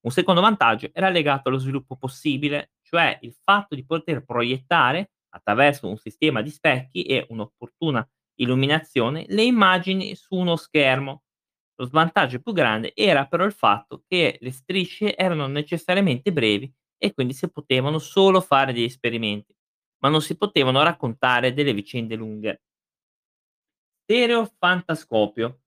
Un 0.02 0.12
secondo 0.12 0.40
vantaggio 0.42 0.90
era 0.94 1.10
legato 1.10 1.50
allo 1.50 1.58
sviluppo 1.58 1.98
possibile, 1.98 2.72
cioè 2.82 3.18
il 3.22 3.36
fatto 3.44 3.76
di 3.76 3.86
poter 3.86 4.24
proiettare 4.24 5.12
attraverso 5.30 5.88
un 5.88 5.98
sistema 5.98 6.42
di 6.42 6.50
specchi 6.50 7.04
e 7.04 7.26
un'opportuna 7.30 8.08
illuminazione 8.36 9.26
le 9.28 9.44
immagini 9.44 10.16
su 10.16 10.36
uno 10.36 10.56
schermo. 10.56 11.24
Lo 11.76 11.86
svantaggio 11.86 12.40
più 12.40 12.54
grande 12.54 12.94
era 12.96 13.26
però 13.26 13.46
il 13.46 13.54
fatto 13.54 14.04
che 14.08 14.38
le 14.40 14.52
strisce 14.52 15.16
erano 15.16 15.48
necessariamente 15.48 16.32
brevi 16.32 16.72
e 16.98 17.14
quindi 17.14 17.34
si 17.34 17.50
potevano 17.50 18.00
solo 18.00 18.42
fare 18.42 18.74
degli 18.74 18.84
esperimenti, 18.84 19.56
ma 20.00 20.10
non 20.10 20.22
si 20.22 20.38
potevano 20.38 20.84
raccontare 20.84 21.54
delle 21.54 21.74
vicende 21.74 22.16
lunghe. 22.16 22.62
Stereofantascopio. 24.04 25.60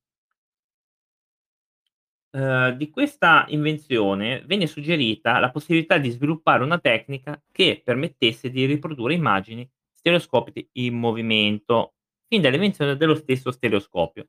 Ehm, 2.34 2.70
di 2.76 2.88
questa 2.90 3.44
invenzione 3.48 4.42
venne 4.46 4.66
suggerita 4.66 5.38
la 5.38 5.50
possibilità 5.50 5.98
di 5.98 6.10
sviluppare 6.10 6.62
una 6.64 6.78
tecnica 6.78 7.40
che 7.52 7.82
permettesse 7.84 8.50
di 8.50 8.64
riprodurre 8.64 9.14
immagini 9.14 9.68
stereoscopiche 9.92 10.68
in 10.72 10.98
movimento, 10.98 11.94
fin 12.26 12.40
dall'invenzione 12.40 12.96
dello 12.96 13.14
stesso 13.14 13.50
stereoscopio. 13.52 14.26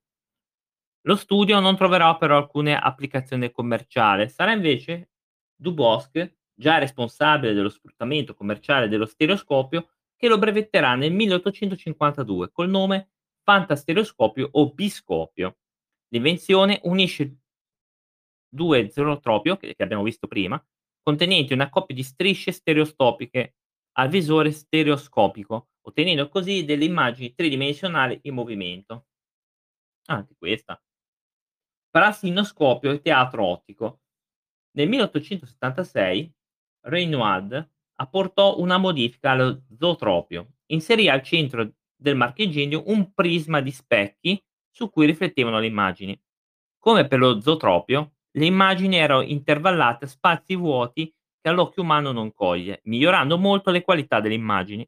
Lo 1.06 1.16
studio 1.16 1.60
non 1.60 1.76
troverà 1.76 2.16
però 2.18 2.38
alcune 2.38 2.78
applicazione 2.78 3.52
commerciale, 3.52 4.30
sarà 4.30 4.52
invece 4.52 5.10
Dubosc, 5.56 6.34
già 6.54 6.78
responsabile 6.78 7.54
dello 7.54 7.70
sfruttamento 7.70 8.36
commerciale 8.36 8.88
dello 8.88 9.06
stereoscopio, 9.06 9.90
che 10.24 10.30
lo 10.30 10.38
brevetterà 10.38 10.96
nel 10.96 11.12
1852 11.12 12.50
col 12.54 12.70
nome 12.70 13.10
fantastereoscopio 13.44 14.48
o 14.54 14.72
biscopio. 14.72 15.58
L'invenzione 16.14 16.80
unisce 16.84 17.40
2 18.48 18.90
zoanotropio, 18.90 19.58
che 19.58 19.76
abbiamo 19.80 20.04
visto 20.04 20.28
prima, 20.28 20.66
contenenti 21.02 21.52
una 21.52 21.70
coppia 21.70 21.94
di 21.94 22.04
strisce 22.04 22.54
stereoscopiche 22.54 23.56
al 23.98 24.08
visore 24.08 24.54
stereoscopico, 24.54 25.72
ottenendo 25.82 26.30
così 26.30 26.64
delle 26.64 26.86
immagini 26.86 27.34
tridimensionali 27.34 28.22
in 28.22 28.34
movimento. 28.34 29.08
Anche 30.06 30.36
questa. 30.38 30.82
Prassinoscopio 31.90 32.92
e 32.92 33.02
teatro 33.02 33.44
ottico. 33.46 34.04
Nel 34.78 34.88
1876 34.88 36.34
Renoir 36.86 37.70
apportò 38.04 38.60
una 38.60 38.78
modifica 38.78 39.32
allo 39.32 39.64
zootropio. 39.78 40.56
Inserì 40.68 41.10
al 41.10 41.24
centro 41.24 41.72
del 41.96 42.16
marchingegno 42.16 42.84
un 42.88 43.14
prisma 43.14 43.62
di 43.62 43.72
specchi 43.72 44.42
su 44.70 44.90
cui 44.90 45.06
riflettevano 45.06 45.60
le 45.60 45.68
immagini. 45.68 46.22
Come 46.78 47.08
per 47.08 47.20
lo 47.20 47.40
zootropio, 47.40 48.16
le 48.32 48.46
immagini 48.46 48.98
erano 48.98 49.22
intervallate 49.22 50.06
a 50.06 50.10
spazi 50.10 50.56
vuoti 50.56 51.14
che 51.40 51.50
all'occhio 51.50 51.84
umano 51.84 52.12
non 52.12 52.34
coglie, 52.34 52.82
migliorando 52.86 53.38
molto 53.38 53.72
le 53.72 53.84
qualità 53.84 54.20
delle 54.20 54.34
immagini. 54.34 54.88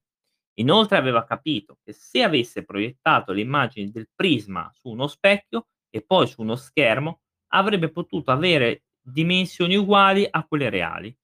Inoltre 0.57 0.97
aveva 0.97 1.23
capito 1.23 1.77
che 1.83 1.93
se 1.93 2.23
avesse 2.23 2.63
proiettato 2.63 3.31
le 3.31 3.41
immagini 3.41 3.91
del 3.91 4.09
prisma 4.13 4.69
su 4.73 4.89
uno 4.89 5.07
specchio 5.07 5.67
e 5.89 6.01
poi 6.01 6.27
su 6.27 6.41
uno 6.41 6.55
schermo, 6.55 7.21
avrebbe 7.53 7.89
potuto 7.89 8.31
avere 8.31 8.83
dimensioni 9.01 9.75
uguali 9.75 10.27
a 10.29 10.45
quelle 10.45 10.69
reali. 10.69 11.15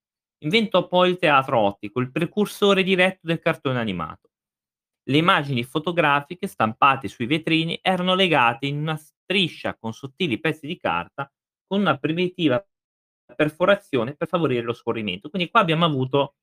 Inventò 0.44 0.88
poi 0.88 1.12
il 1.12 1.18
teatro 1.18 1.60
ottico, 1.60 2.00
il 2.00 2.12
precursore 2.12 2.84
diretto 2.84 3.28
del 3.28 3.40
cartone 3.40 3.80
animato. 3.80 4.30
Le 5.04 5.18
immagini 5.18 5.64
fotografiche 5.64 6.48
stampate 6.48 7.08
sui 7.08 7.26
vetrini 7.26 7.80
erano 7.82 8.16
legate 8.16 8.66
in 8.66 8.78
una 8.78 8.98
striscia 8.98 9.76
con 9.76 9.94
sottili 9.94 10.40
pezzi 10.40 10.68
di 10.68 10.78
carta 10.78 11.32
con 11.66 11.80
una 11.80 11.98
primitiva 11.98 12.64
perforazione 13.36 14.16
per 14.16 14.28
favorire 14.28 14.62
lo 14.62 14.74
scorrimento. 14.74 15.30
Quindi 15.30 15.50
qua 15.50 15.62
abbiamo 15.62 15.86
avuto 15.86 16.36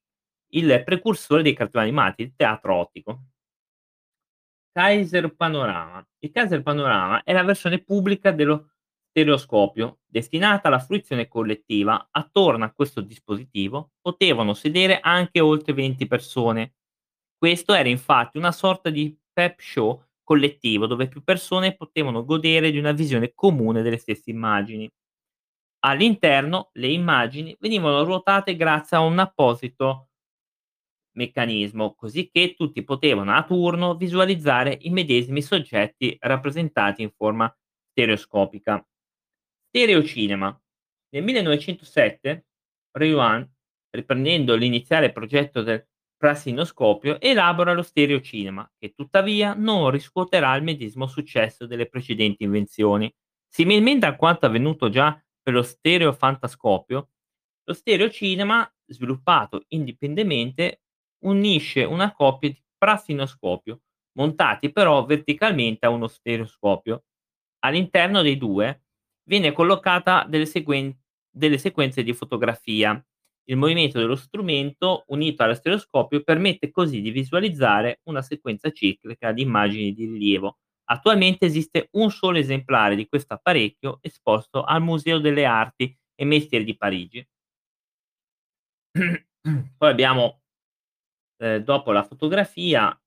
il 0.53 0.83
precursore 0.85 1.43
dei 1.43 1.55
cartoni 1.55 1.85
animati, 1.85 2.23
il 2.23 2.35
teatro 2.35 2.75
ottico. 2.77 3.23
Kaiser 4.73 5.35
Panorama. 5.35 6.07
Il 6.21 6.31
Kaiser 6.31 6.63
Panorama 6.63 7.23
è 7.25 7.33
la 7.33 7.43
versione 7.43 7.83
pubblica 7.83 8.31
dello 8.31 8.71
stereoscopio, 9.19 9.99
destinata 10.07 10.69
alla 10.69 10.79
fruizione 10.79 11.27
collettiva. 11.27 12.09
Attorno 12.11 12.65
a 12.65 12.71
questo 12.71 13.01
dispositivo 13.01 13.91
potevano 14.01 14.55
sedere 14.55 15.01
anche 15.01 15.41
oltre 15.41 15.73
20 15.73 16.07
persone. 16.07 16.75
Questo 17.37 17.75
era 17.75 17.89
infatti 17.89 18.39
una 18.39 18.53
sorta 18.53 18.91
di 18.91 19.17
pep 19.33 19.59
show 19.59 20.03
collettivo 20.23 20.87
dove 20.87 21.09
più 21.09 21.23
persone 21.23 21.75
potevano 21.75 22.25
godere 22.25 22.71
di 22.71 22.79
una 22.79 22.93
visione 22.93 23.33
comune 23.35 23.83
delle 23.83 23.97
stesse 23.97 24.31
immagini. 24.31 24.89
All'interno 25.81 26.71
le 26.75 26.89
immagini 26.89 27.57
venivano 27.59 28.05
ruotate 28.05 28.57
grazie 28.57 28.97
a 28.97 29.01
un 29.01 29.19
apposito 29.19 30.09
meccanismo, 31.13 31.95
così 31.95 32.29
che 32.31 32.55
tutti 32.57 32.85
potevano 32.85 33.35
a 33.35 33.45
turno 33.45 33.97
visualizzare 33.97 34.77
i 34.83 34.91
medesimi 34.91 35.43
soggetti 35.43 36.17
rappresentati 36.21 37.03
in 37.03 37.11
forma 37.11 37.53
stereoscopica. 37.91 38.88
Stereocinema. 39.71 40.59
Nel 41.11 41.23
1907 41.23 42.47
Rewan, 42.93 43.47
riprendendo 43.91 44.55
l'iniziale 44.55 45.13
progetto 45.13 45.63
del 45.63 45.87
prassinoscopio, 46.17 47.21
elabora 47.21 47.75
lo 47.75 47.83
stereocinema, 47.83 48.67
che 48.79 48.95
tuttavia 48.95 49.53
non 49.53 49.91
riscuoterà 49.91 50.57
il 50.57 50.63
medesimo 50.63 51.07
successo 51.07 51.67
delle 51.67 51.87
precedenti 51.87 52.45
invenzioni. 52.45 53.15
Similmente 53.47 54.07
a 54.07 54.17
quanto 54.17 54.47
avvenuto 54.47 54.89
già 54.89 55.23
per 55.43 55.53
lo 55.53 55.63
stereofantascopio, 55.63 57.11
lo 57.65 57.75
stereocinema, 57.75 58.75
sviluppato 58.87 59.65
indipendentemente, 59.69 60.81
unisce 61.25 61.85
una 61.85 62.13
coppia 62.13 62.49
di 62.49 62.63
prassinoscopio, 62.77 63.83
montati 64.13 64.73
però 64.73 65.05
verticalmente 65.05 65.85
a 65.85 65.91
uno 65.91 66.09
stereoscopio. 66.09 67.05
All'interno 67.61 68.23
dei 68.23 68.39
due 68.39 68.85
viene 69.29 69.53
collocata 69.53 70.27
delle, 70.29 70.47
seguen- 70.47 70.97
delle 71.31 71.59
sequenze 71.59 72.03
di 72.03 72.13
fotografia. 72.13 73.01
Il 73.45 73.57
movimento 73.57 73.99
dello 73.99 74.17
strumento 74.17 75.05
unito 75.09 75.43
allo 75.43 75.55
stereoscopio 75.55 76.23
permette 76.23 76.71
così 76.71 77.01
di 77.01 77.11
visualizzare 77.11 78.01
una 78.05 78.23
sequenza 78.23 78.71
ciclica 78.73 79.33
di 79.33 79.43
immagini 79.43 79.93
di 79.93 80.07
rilievo 80.07 80.59
Attualmente 80.91 81.45
esiste 81.45 81.89
un 81.93 82.11
solo 82.11 82.39
esemplare 82.39 82.97
di 82.97 83.07
questo 83.07 83.35
apparecchio 83.35 83.99
esposto 84.01 84.65
al 84.65 84.83
Museo 84.83 85.19
delle 85.19 85.45
Arti 85.45 85.95
e 86.15 86.25
Mestieri 86.25 86.65
di 86.65 86.77
Parigi. 86.77 87.29
Poi 89.77 89.91
abbiamo, 89.91 90.41
ehm, 91.37 91.59
dopo 91.59 91.93
la 91.93 92.05
fotografia, 92.05 92.99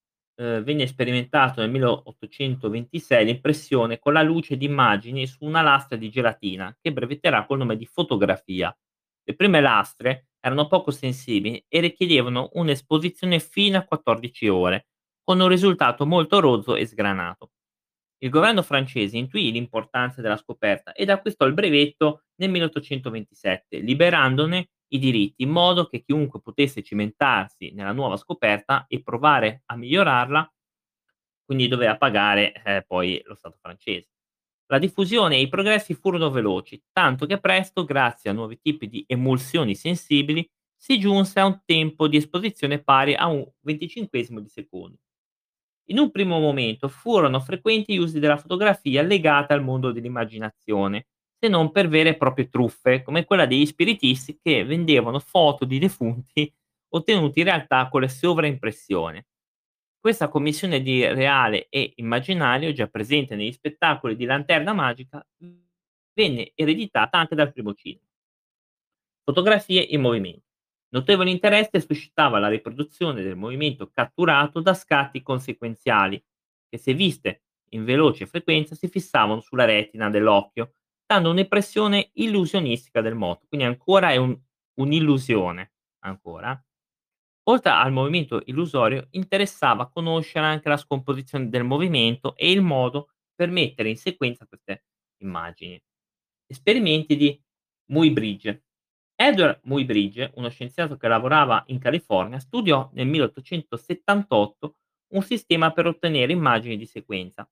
ehm, 0.42 0.64
venne 0.64 0.88
sperimentato 0.88 1.62
nel 1.62 1.70
1826 1.70 3.26
l'impressione 3.26 4.00
con 4.00 4.14
la 4.14 4.24
luce 4.24 4.58
di 4.58 4.66
immagini 4.66 5.28
su 5.28 5.46
una 5.46 5.62
lastra 5.62 5.98
di 5.98 6.10
gelatina 6.10 6.76
che 6.82 6.92
brevetterà 6.92 7.46
col 7.46 7.60
nome 7.60 7.78
di 7.78 7.86
fotografia. 7.86 8.76
Le 9.24 9.36
prime 9.36 9.62
lastre 9.62 10.30
erano 10.40 10.68
poco 10.68 10.92
sensibili 10.92 11.64
e 11.68 11.80
richiedevano 11.80 12.50
un'esposizione 12.54 13.40
fino 13.40 13.78
a 13.78 13.84
14 13.84 14.48
ore, 14.48 14.88
con 15.24 15.40
un 15.40 15.48
risultato 15.48 16.06
molto 16.06 16.40
rozzo 16.40 16.76
e 16.76 16.86
sgranato. 16.88 17.52
Il 18.24 18.30
governo 18.30 18.62
francese 18.62 19.18
intuì 19.18 19.52
l'importanza 19.52 20.22
della 20.22 20.38
scoperta 20.38 20.94
ed 20.94 21.10
acquistò 21.10 21.46
il 21.46 21.54
brevetto 21.54 22.24
nel 22.36 22.50
1827, 22.50 23.80
liberandone 23.80 24.70
i 24.94 25.00
diritti 25.00 25.44
in 25.44 25.50
modo 25.50 25.88
che 25.88 26.02
chiunque 26.02 26.42
potesse 26.42 26.82
cimentarsi 26.84 27.72
nella 27.72 27.92
nuova 27.92 28.18
scoperta 28.18 28.86
e 28.88 29.02
provare 29.02 29.64
a 29.66 29.76
migliorarla, 29.76 30.54
quindi 31.46 31.68
doveva 31.68 31.98
pagare 31.98 32.54
eh, 32.64 32.84
poi 32.86 33.22
lo 33.26 33.36
Stato 33.36 33.58
francese. 33.60 34.10
La 34.68 34.80
diffusione 34.80 35.36
e 35.36 35.42
i 35.42 35.50
progressi 35.50 35.94
furono 35.94 36.30
veloci, 36.30 36.82
tanto 36.94 37.26
che 37.26 37.40
presto, 37.40 37.84
grazie 37.84 38.30
a 38.30 38.34
nuovi 38.34 38.60
tipi 38.62 38.88
di 38.88 39.04
emulsioni 39.06 39.76
sensibili, 39.76 40.50
si 40.76 40.98
giunse 40.98 41.40
a 41.40 41.46
un 41.46 41.62
tempo 41.66 42.08
di 42.08 42.18
esposizione 42.18 42.82
pari 42.82 43.14
a 43.14 43.28
un 43.28 43.46
venticinquesimo 43.60 44.40
di 44.40 44.48
secondo. 44.48 44.98
In 45.90 46.00
un 46.00 46.10
primo 46.10 46.40
momento 46.40 46.88
furono 46.88 47.40
frequenti 47.42 47.94
gli 47.94 47.98
usi 47.98 48.20
della 48.20 48.38
fotografia 48.38 49.02
legata 49.02 49.54
al 49.54 49.62
mondo 49.62 49.92
dell'immaginazione, 49.92 51.08
se 51.44 51.48
non 51.48 51.72
per 51.72 51.88
vere 51.88 52.10
e 52.10 52.18
proprie 52.18 52.50
truffe, 52.50 53.02
come 53.02 53.26
quella 53.26 53.48
degli 53.48 53.66
spiritisti 53.66 54.38
che 54.40 54.64
vendevano 54.64 55.18
foto 55.18 55.66
di 55.66 55.80
defunti 55.80 56.54
ottenuti 56.90 57.40
in 57.40 57.46
realtà 57.46 57.90
con 57.90 58.02
le 58.02 58.10
sovraimpressioni. 58.10 59.26
Questa 60.00 60.28
commissione 60.28 60.84
di 60.84 61.04
reale 61.04 61.66
e 61.70 61.94
immaginario, 61.96 62.74
già 62.74 62.86
presente 62.86 63.36
negli 63.36 63.52
spettacoli 63.52 64.16
di 64.16 64.26
Lanterna 64.26 64.74
Magica, 64.74 65.26
venne 66.14 66.52
ereditata 66.54 67.18
anche 67.18 67.34
dal 67.34 67.52
primo 67.52 67.74
cinema. 67.74 68.06
Fotografie 69.24 69.82
in 69.82 70.02
movimento. 70.02 70.46
Notevole 70.90 71.32
interesse 71.32 71.80
suscitava 71.80 72.38
la 72.38 72.50
riproduzione 72.50 73.24
del 73.24 73.36
movimento 73.36 73.90
catturato 73.90 74.60
da 74.60 74.76
scatti 74.76 75.24
conseguenziali, 75.24 76.24
che 76.70 76.78
se 76.78 76.94
viste 76.94 77.44
in 77.70 77.84
veloce 77.84 78.28
frequenza 78.28 78.76
si 78.76 78.88
fissavano 78.88 79.42
sulla 79.42 79.66
retina 79.66 80.12
dell'occhio, 80.12 80.74
dando 81.12 81.30
un'impressione 81.30 82.12
illusionistica 82.14 83.02
del 83.02 83.16
moto, 83.16 83.46
quindi 83.50 83.68
ancora 83.68 84.12
è 84.12 84.16
un 84.16 84.40
un'illusione, 84.76 85.74
ancora. 86.06 86.60
Oltre 87.50 87.72
al 87.72 87.92
movimento 87.92 88.42
illusorio, 88.46 89.08
interessava 89.12 89.90
conoscere 89.90 90.46
anche 90.46 90.70
la 90.70 90.78
scomposizione 90.78 91.50
del 91.50 91.66
movimento 91.66 92.36
e 92.36 92.52
il 92.52 92.62
modo 92.62 93.10
per 93.36 93.50
mettere 93.50 93.90
in 93.90 93.98
sequenza 93.98 94.46
queste 94.48 94.86
immagini. 95.18 95.82
Esperimenti 96.48 97.18
di 97.18 97.40
Muybridge. 97.92 98.64
Edward 99.16 99.60
Muybridge, 99.64 100.32
uno 100.36 100.50
scienziato 100.50 100.96
che 100.98 101.08
lavorava 101.08 101.64
in 101.68 101.80
California, 101.80 102.40
studiò 102.40 102.90
nel 102.94 103.08
1878 103.08 104.76
un 105.14 105.22
sistema 105.22 105.72
per 105.72 105.88
ottenere 105.88 106.32
immagini 106.32 106.78
di 106.78 106.86
sequenza 106.86 107.48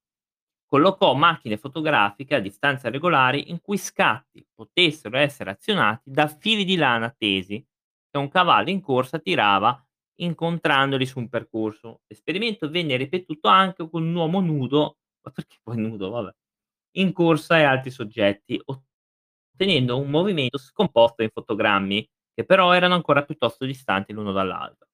collocò 0.69 1.15
macchine 1.15 1.57
fotografiche 1.57 2.35
a 2.35 2.39
distanze 2.39 2.91
regolari 2.91 3.49
in 3.49 3.59
cui 3.59 3.77
scatti 3.77 4.45
potessero 4.53 5.17
essere 5.17 5.49
azionati 5.49 6.11
da 6.11 6.27
fili 6.27 6.63
di 6.63 6.75
lana 6.75 7.09
tesi 7.09 7.65
che 8.11 8.17
un 8.19 8.29
cavallo 8.29 8.69
in 8.69 8.79
corsa 8.79 9.17
tirava 9.17 9.83
incontrandoli 10.19 11.05
su 11.07 11.17
un 11.19 11.27
percorso. 11.27 12.01
L'esperimento 12.07 12.69
venne 12.69 12.97
ripetuto 12.97 13.47
anche 13.47 13.89
con 13.89 14.03
un 14.03 14.13
uomo 14.13 14.41
nudo, 14.41 14.97
ma 15.25 15.31
perché 15.31 15.57
poi 15.63 15.77
nudo, 15.77 16.09
vabbè, 16.11 16.35
in 16.97 17.13
corsa 17.13 17.57
e 17.57 17.63
altri 17.63 17.89
soggetti, 17.89 18.61
ottenendo 18.63 19.97
un 19.97 20.09
movimento 20.09 20.57
scomposto 20.59 21.23
in 21.23 21.29
fotogrammi, 21.31 22.07
che 22.33 22.45
però 22.45 22.73
erano 22.73 22.93
ancora 22.93 23.23
piuttosto 23.23 23.65
distanti 23.65 24.13
l'uno 24.13 24.31
dall'altro. 24.31 24.87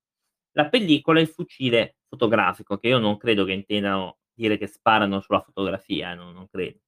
La 0.53 0.69
pellicola 0.69 1.19
e 1.19 1.23
il 1.23 1.27
fucile 1.27 1.97
fotografico, 2.07 2.77
che 2.77 2.88
io 2.88 2.97
non 2.99 3.17
credo 3.17 3.43
che 3.43 3.51
intendano 3.51 4.19
dire 4.35 4.57
che 4.57 4.67
sparano 4.67 5.19
sulla 5.21 5.41
fotografia, 5.41 6.13
non 6.13 6.33
non 6.33 6.47
credo. 6.47 6.79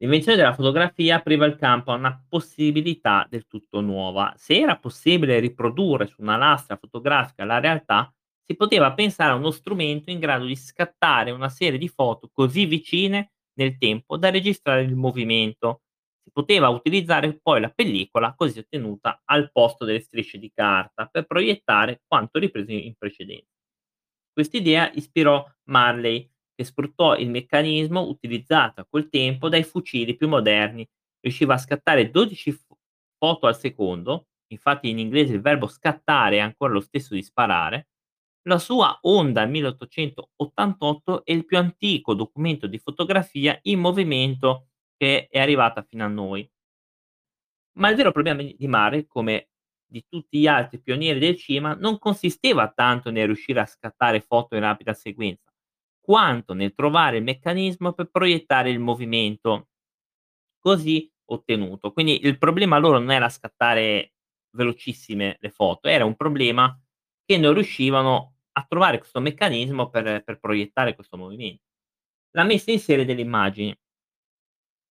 L'invenzione 0.00 0.36
della 0.36 0.54
fotografia 0.54 1.16
apriva 1.16 1.44
il 1.46 1.56
campo 1.56 1.90
a 1.90 1.96
una 1.96 2.24
possibilità 2.28 3.26
del 3.28 3.46
tutto 3.46 3.80
nuova. 3.80 4.32
Se 4.36 4.56
era 4.58 4.76
possibile 4.78 5.40
riprodurre 5.40 6.06
su 6.06 6.20
una 6.22 6.36
lastra 6.36 6.76
fotografica 6.76 7.44
la 7.44 7.58
realtà, 7.58 8.12
si 8.44 8.54
poteva 8.56 8.92
pensare 8.94 9.32
a 9.32 9.34
uno 9.34 9.50
strumento 9.50 10.10
in 10.10 10.18
grado 10.20 10.44
di 10.46 10.56
scattare 10.56 11.30
una 11.32 11.48
serie 11.48 11.78
di 11.78 11.88
foto 11.88 12.30
così 12.32 12.64
vicine 12.64 13.32
nel 13.54 13.76
tempo 13.76 14.16
da 14.16 14.30
registrare 14.30 14.82
il 14.82 14.94
movimento. 14.94 15.82
Si 16.22 16.30
poteva 16.32 16.68
utilizzare 16.68 17.38
poi 17.40 17.60
la 17.60 17.70
pellicola 17.70 18.34
così 18.36 18.60
ottenuta 18.60 19.22
al 19.24 19.50
posto 19.50 19.84
delle 19.84 20.00
strisce 20.00 20.38
di 20.38 20.50
carta 20.54 21.06
per 21.06 21.26
proiettare 21.26 22.02
quanto 22.06 22.38
ripreso 22.38 22.70
in 22.72 22.94
precedenza. 22.96 23.57
Quest'idea 24.38 24.88
ispirò 24.94 25.44
Marley, 25.64 26.30
che 26.54 26.62
sfruttò 26.62 27.16
il 27.16 27.28
meccanismo 27.28 28.02
utilizzato 28.02 28.86
quel 28.88 29.08
tempo 29.08 29.48
dai 29.48 29.64
fucili 29.64 30.14
più 30.14 30.28
moderni. 30.28 30.88
Riusciva 31.18 31.54
a 31.54 31.58
scattare 31.58 32.08
12 32.08 32.52
f 32.52 32.66
foto 33.18 33.48
al 33.48 33.58
secondo, 33.58 34.28
infatti 34.52 34.90
in 34.90 35.00
inglese 35.00 35.34
il 35.34 35.40
verbo 35.40 35.66
scattare 35.66 36.36
è 36.36 36.38
ancora 36.38 36.72
lo 36.72 36.78
stesso 36.78 37.14
di 37.14 37.22
sparare. 37.24 37.88
La 38.42 38.60
sua 38.60 38.96
Onda 39.00 39.44
1888 39.44 41.24
è 41.24 41.32
il 41.32 41.44
più 41.44 41.58
antico 41.58 42.14
documento 42.14 42.68
di 42.68 42.78
fotografia 42.78 43.58
in 43.62 43.80
movimento 43.80 44.68
che 44.96 45.26
è 45.26 45.40
arrivata 45.40 45.82
fino 45.82 46.04
a 46.04 46.08
noi. 46.08 46.48
Ma 47.78 47.88
il 47.88 47.96
vero 47.96 48.12
problema 48.12 48.40
di 48.40 48.68
Marley, 48.68 49.04
come 49.04 49.48
di 49.88 50.04
tutti 50.08 50.38
gli 50.38 50.46
altri 50.46 50.80
pionieri 50.80 51.18
del 51.18 51.36
cinema 51.36 51.74
non 51.74 51.98
consisteva 51.98 52.68
tanto 52.68 53.10
nel 53.10 53.26
riuscire 53.26 53.60
a 53.60 53.66
scattare 53.66 54.20
foto 54.20 54.54
in 54.54 54.60
rapida 54.60 54.92
sequenza, 54.92 55.50
quanto 56.00 56.52
nel 56.52 56.74
trovare 56.74 57.16
il 57.16 57.22
meccanismo 57.22 57.92
per 57.92 58.10
proiettare 58.10 58.70
il 58.70 58.78
movimento 58.78 59.68
così 60.58 61.10
ottenuto. 61.26 61.92
Quindi 61.92 62.24
il 62.24 62.38
problema 62.38 62.78
loro 62.78 62.98
non 62.98 63.10
era 63.10 63.28
scattare 63.28 64.12
velocissime 64.50 65.36
le 65.40 65.50
foto, 65.50 65.88
era 65.88 66.04
un 66.04 66.16
problema 66.16 66.78
che 67.24 67.38
non 67.38 67.54
riuscivano 67.54 68.34
a 68.52 68.64
trovare 68.68 68.98
questo 68.98 69.20
meccanismo 69.20 69.88
per, 69.88 70.22
per 70.24 70.38
proiettare 70.38 70.94
questo 70.94 71.16
movimento. 71.16 71.62
La 72.32 72.44
messa 72.44 72.70
in 72.70 72.80
serie 72.80 73.04
delle 73.04 73.20
immagini. 73.20 73.74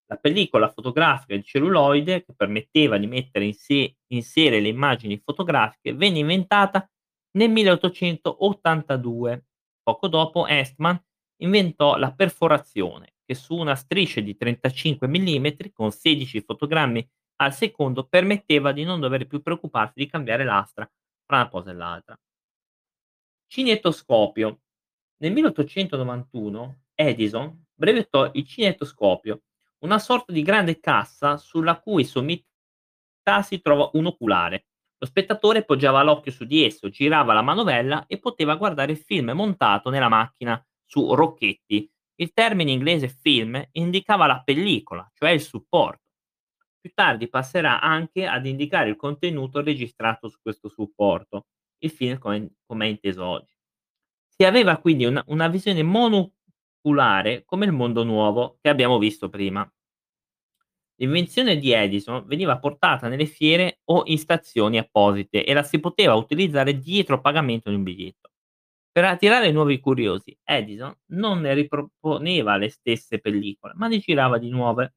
La 0.10 0.18
pellicola 0.18 0.70
fotografica 0.70 1.36
di 1.36 1.44
celluloide, 1.44 2.24
che 2.24 2.34
permetteva 2.34 2.98
di 2.98 3.08
mettere 3.08 3.46
in, 3.46 3.54
se- 3.54 3.98
in 4.08 4.24
serie 4.24 4.60
le 4.60 4.70
immagini 4.70 5.22
fotografiche, 5.24 5.94
venne 5.94 6.20
inventata 6.20 6.90
nel 7.38 7.50
1882. 7.50 9.46
Poco 9.84 10.08
dopo 10.08 10.48
Eastman 10.48 11.02
inventò 11.42 11.98
la 11.98 12.14
perforazione, 12.14 13.16
che 13.26 13.36
su 13.36 13.56
una 13.56 13.76
striscia 13.76 14.22
di 14.22 14.36
35 14.36 15.08
mm 15.08 15.48
con 15.74 15.92
16 15.92 16.42
fotogrammi 16.42 17.08
al 17.38 17.54
secondo 17.54 18.06
permetteva 18.08 18.72
di 18.72 18.84
non 18.84 19.00
dover 19.00 19.28
più 19.28 19.42
preoccuparsi 19.42 19.94
di 19.96 20.08
cambiare 20.08 20.44
lastra 20.44 20.90
fra 21.26 21.38
una 21.38 21.50
cosa 21.50 21.72
e 21.72 21.74
l'altra. 21.74 22.20
Cinettoscopio. 23.48 24.62
Nel 25.18 25.32
1891 25.34 26.82
Edison 26.96 27.66
brevettò 27.74 28.30
il 28.34 28.46
cinettoscopio, 28.46 29.44
una 29.80 30.00
sorta 30.00 30.32
di 30.32 30.42
grande 30.42 30.80
cassa 30.80 31.38
sulla 31.38 31.80
cui 31.80 32.04
sommità 32.04 33.42
si 33.44 33.62
trova 33.62 33.90
un 33.94 34.08
oculare. 34.08 34.68
Lo 35.00 35.06
spettatore 35.06 35.64
poggiava 35.64 36.02
l'occhio 36.02 36.32
su 36.32 36.46
di 36.46 36.64
esso, 36.64 36.90
girava 36.90 37.34
la 37.34 37.44
manovella 37.44 38.06
e 38.08 38.18
poteva 38.20 38.56
guardare 38.56 38.94
il 38.94 38.98
film 38.98 39.32
montato 39.32 39.90
nella 39.90 40.10
macchina 40.10 40.64
su 40.84 41.14
rocchetti. 41.14 41.90
Il 42.16 42.34
termine 42.34 42.72
inglese 42.72 43.10
film 43.10 43.64
indicava 43.74 44.26
la 44.26 44.42
pellicola, 44.44 45.08
cioè 45.14 45.30
il 45.30 45.42
supporto. 45.42 46.02
Più 46.80 46.92
tardi 46.96 47.30
passerà 47.30 47.80
anche 47.80 48.26
ad 48.26 48.48
indicare 48.48 48.90
il 48.90 48.96
contenuto 48.96 49.62
registrato 49.62 50.30
su 50.30 50.40
questo 50.42 50.68
supporto, 50.68 51.48
il 51.80 51.92
film 51.92 52.18
come, 52.18 52.50
è 52.66 52.90
inteso 52.90 53.24
oggi. 53.24 53.54
Si 54.28 54.46
aveva 54.46 54.78
quindi 54.78 55.06
una, 55.06 55.24
una 55.28 55.48
visione 55.48 55.84
mono, 55.84 56.34
oculare 56.88 57.44
come 57.46 57.66
il 57.66 57.74
mondo 57.74 58.04
nuovo 58.04 58.58
che 58.62 58.70
abbiamo 58.70 58.98
visto 58.98 59.30
prima. 59.30 59.70
L'invenzione 61.00 61.58
di 61.58 61.72
Edison 61.72 62.26
veniva 62.26 62.58
portata 62.58 63.08
nelle 63.08 63.26
fiere 63.26 63.82
o 63.86 64.04
in 64.06 64.18
stazioni 64.18 64.80
apposite 64.80 65.46
e 65.46 65.54
la 65.54 65.62
si 65.62 65.80
poteva 65.80 66.16
utilizzare 66.16 66.80
dietro 66.80 67.22
pagamento 67.22 67.70
di 67.70 67.76
un 67.76 67.84
biglietto. 67.84 68.32
Per 68.92 69.04
attirare 69.04 69.52
nuovi 69.52 69.80
curiosi, 69.80 70.36
Edison 70.44 70.96
non 71.12 71.42
ne 71.42 71.54
riproponeva 71.54 72.58
le 72.58 72.70
stesse 72.70 73.20
pellicole, 73.20 73.74
ma 73.76 73.88
ne 73.88 74.00
girava 74.00 74.40
di 74.40 74.50
nuove. 74.50 74.96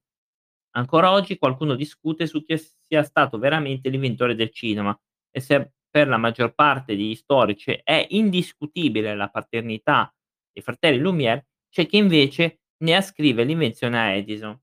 Ancora 0.71 1.13
oggi 1.13 1.37
qualcuno 1.37 1.75
discute 1.75 2.27
su 2.27 2.45
chi 2.45 2.57
sia 2.57 3.03
stato 3.03 3.39
veramente 3.39 3.91
l'inventore 3.91 4.35
del 4.35 4.51
cinema 4.53 4.99
e 5.31 5.41
se 5.41 5.73
per 5.91 6.09
la 6.09 6.17
maggior 6.17 6.55
parte 6.55 6.97
degli 6.97 7.15
storici 7.15 7.79
è 7.83 8.07
indiscutibile 8.11 9.15
la 9.15 9.29
paternità 9.29 10.15
dei 10.51 10.63
fratelli 10.63 10.99
Lumière, 10.99 11.50
c'è 11.71 11.87
chi 11.87 11.97
invece 11.97 12.61
ne 12.79 12.95
ascrive 12.95 13.45
l'invenzione 13.45 13.99
a 13.99 14.11
Edison. 14.13 14.59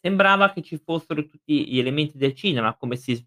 Sembrava 0.00 0.52
che 0.52 0.62
ci 0.62 0.78
fossero 0.78 1.26
tutti 1.26 1.68
gli 1.68 1.78
elementi 1.78 2.16
del 2.18 2.34
cinema, 2.34 2.76
come 2.76 2.96
si 2.96 3.22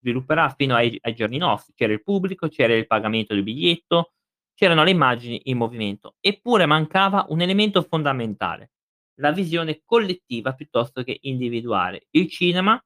svilupperà 0.00 0.50
fino 0.50 0.74
ai, 0.74 0.98
ai 1.02 1.14
giorni 1.14 1.38
nostri. 1.38 1.74
C'era 1.74 1.92
il 1.92 2.02
pubblico, 2.02 2.48
c'era 2.48 2.74
il 2.74 2.86
pagamento 2.86 3.34
del 3.34 3.42
biglietto, 3.42 4.12
c'erano 4.54 4.84
le 4.84 4.90
immagini 4.90 5.40
in 5.44 5.56
movimento, 5.56 6.16
eppure 6.20 6.66
mancava 6.66 7.26
un 7.30 7.40
elemento 7.40 7.82
fondamentale, 7.82 8.72
la 9.20 9.32
visione 9.32 9.82
collettiva 9.84 10.54
piuttosto 10.54 11.02
che 11.02 11.18
individuale. 11.22 12.06
Il 12.10 12.28
cinema 12.28 12.80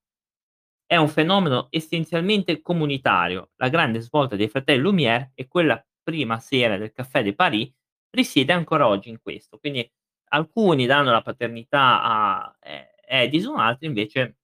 è 0.86 0.96
un 0.96 1.08
fenomeno 1.08 1.66
essenzialmente 1.70 2.62
comunitario. 2.62 3.50
La 3.56 3.68
grande 3.68 4.00
svolta 4.00 4.36
dei 4.36 4.48
fratelli 4.48 4.80
Lumière 4.80 5.32
e 5.34 5.46
quella 5.46 5.84
prima 6.02 6.38
sera 6.38 6.78
del 6.78 6.92
Caffè 6.92 7.22
de 7.22 7.34
Paris 7.34 7.70
risiede 8.10 8.52
ancora 8.52 8.86
oggi 8.86 9.08
in 9.08 9.20
questo. 9.20 9.58
Quindi 9.58 9.88
alcuni 10.30 10.86
danno 10.86 11.10
la 11.10 11.22
paternità 11.22 12.02
a 12.02 12.56
eh, 12.60 12.94
Edison, 13.06 13.58
altri 13.58 13.86
invece 13.86 14.38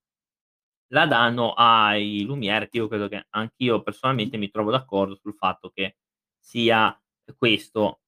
la 0.88 1.06
danno 1.06 1.52
ai 1.52 2.22
Lumière, 2.24 2.68
che 2.68 2.78
io 2.78 2.88
credo 2.88 3.08
che 3.08 3.26
anch'io 3.30 3.82
personalmente 3.82 4.36
mi 4.36 4.50
trovo 4.50 4.70
d'accordo 4.70 5.16
sul 5.16 5.34
fatto 5.34 5.70
che 5.70 5.96
sia 6.38 6.96
questo 7.36 8.00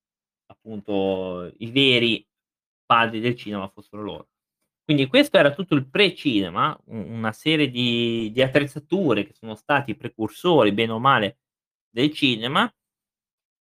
appunto 0.47 1.53
i 1.59 1.71
veri 1.71 2.27
padri 2.85 3.21
del 3.21 3.37
cinema 3.37 3.69
fossero 3.69 4.03
loro. 4.03 4.29
Quindi 4.85 5.07
questo 5.09 5.37
era 5.37 5.53
tutto 5.53 5.75
il 5.75 5.88
pre-cinema, 5.88 6.79
una 6.87 7.33
serie 7.33 7.69
di 7.71 8.31
di 8.33 8.42
attrezzature 8.42 9.27
che 9.27 9.35
sono 9.35 9.57
stati 9.57 9.97
precursori, 9.97 10.73
bene 10.73 10.92
o 10.92 11.01
male, 11.01 11.38
del 11.90 12.12
cinema. 12.12 12.73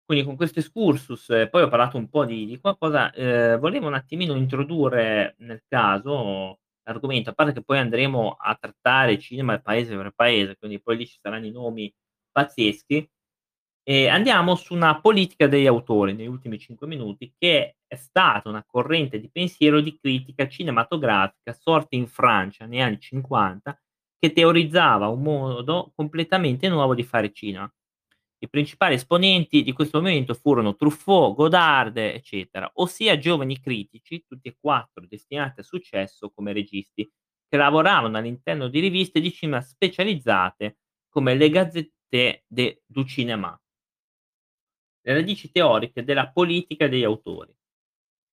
Quindi 0.09 0.23
con 0.23 0.35
questo 0.35 0.59
excursus, 0.59 1.31
e 1.31 1.49
poi 1.49 1.63
ho 1.63 1.67
parlato 1.67 1.97
un 1.97 2.07
po' 2.09 2.25
di 2.25 2.45
di 2.45 2.59
qualcosa, 2.59 3.11
ehm, 3.11 3.57
volevo 3.59 3.87
un 3.87 3.95
attimino 3.95 4.35
introdurre 4.35 5.33
nel 5.39 5.63
caso 5.67 6.59
l'argomento, 6.83 7.31
a 7.31 7.33
parte 7.33 7.53
che 7.53 7.63
poi 7.63 7.79
andremo 7.79 8.35
a 8.39 8.55
trattare 8.55 9.17
cinema 9.17 9.57
paese 9.59 9.95
per 9.97 10.11
paese, 10.11 10.57
quindi 10.57 10.79
poi 10.79 10.97
lì 10.97 11.07
ci 11.07 11.17
saranno 11.19 11.47
i 11.47 11.51
nomi 11.51 11.91
pazzeschi. 12.31 13.09
E 13.87 14.07
andiamo 14.07 14.55
su 14.55 14.73
una 14.75 14.99
politica 15.01 15.47
degli 15.47 15.67
autori 15.67 16.13
negli 16.13 16.27
ultimi 16.27 16.59
5 16.59 16.87
minuti, 16.87 17.33
che 17.37 17.77
è 17.87 17.95
stata 17.95 18.49
una 18.49 18.63
corrente 18.65 19.19
di 19.19 19.29
pensiero 19.31 19.81
di 19.81 19.97
critica 19.99 20.47
cinematografica 20.47 21.53
sorta 21.53 21.95
in 21.95 22.07
Francia 22.07 22.65
negli 22.67 22.81
anni 22.81 22.99
'50, 22.99 23.79
che 24.19 24.33
teorizzava 24.33 25.07
un 25.07 25.21
modo 25.23 25.91
completamente 25.95 26.67
nuovo 26.69 26.95
di 26.95 27.03
fare 27.03 27.31
cinema. 27.31 27.71
I 28.45 28.49
principali 28.49 28.93
esponenti 28.93 29.63
di 29.63 29.73
questo 29.73 29.99
movimento 29.99 30.35
furono 30.35 30.75
Truffaut, 30.75 31.35
Godard, 31.35 31.97
eccetera, 31.97 32.69
ossia 32.75 33.17
giovani 33.17 33.59
critici, 33.59 34.23
tutti 34.23 34.49
e 34.49 34.57
quattro 34.59 35.03
destinati 35.07 35.61
al 35.61 35.65
successo 35.65 36.29
come 36.29 36.53
registi, 36.53 37.11
che 37.47 37.57
lavoravano 37.57 38.17
all'interno 38.17 38.67
di 38.67 38.79
riviste 38.79 39.19
di 39.19 39.31
cinema 39.31 39.61
specializzate 39.61 40.77
come 41.09 41.33
Le 41.33 41.49
Gazzette 41.49 42.43
de 42.47 42.83
du 42.85 43.03
Cinéma 43.03 43.59
le 45.05 45.13
radici 45.13 45.51
teoriche 45.51 46.03
della 46.03 46.29
politica 46.31 46.87
degli 46.87 47.03
autori. 47.03 47.55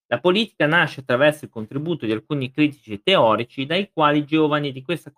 La 0.07 0.21
politica 0.21 0.67
nasce 0.67 1.01
attraverso 1.01 1.45
il 1.45 1.51
contributo 1.51 2.07
di 2.07 2.13
alcuni 2.13 2.51
critici 2.51 3.03
teorici 3.03 3.67
dai 3.67 3.91
quali 3.93 4.19
i 4.19 4.25
giovani 4.25 4.73
di 4.73 4.83
questa 4.83 5.13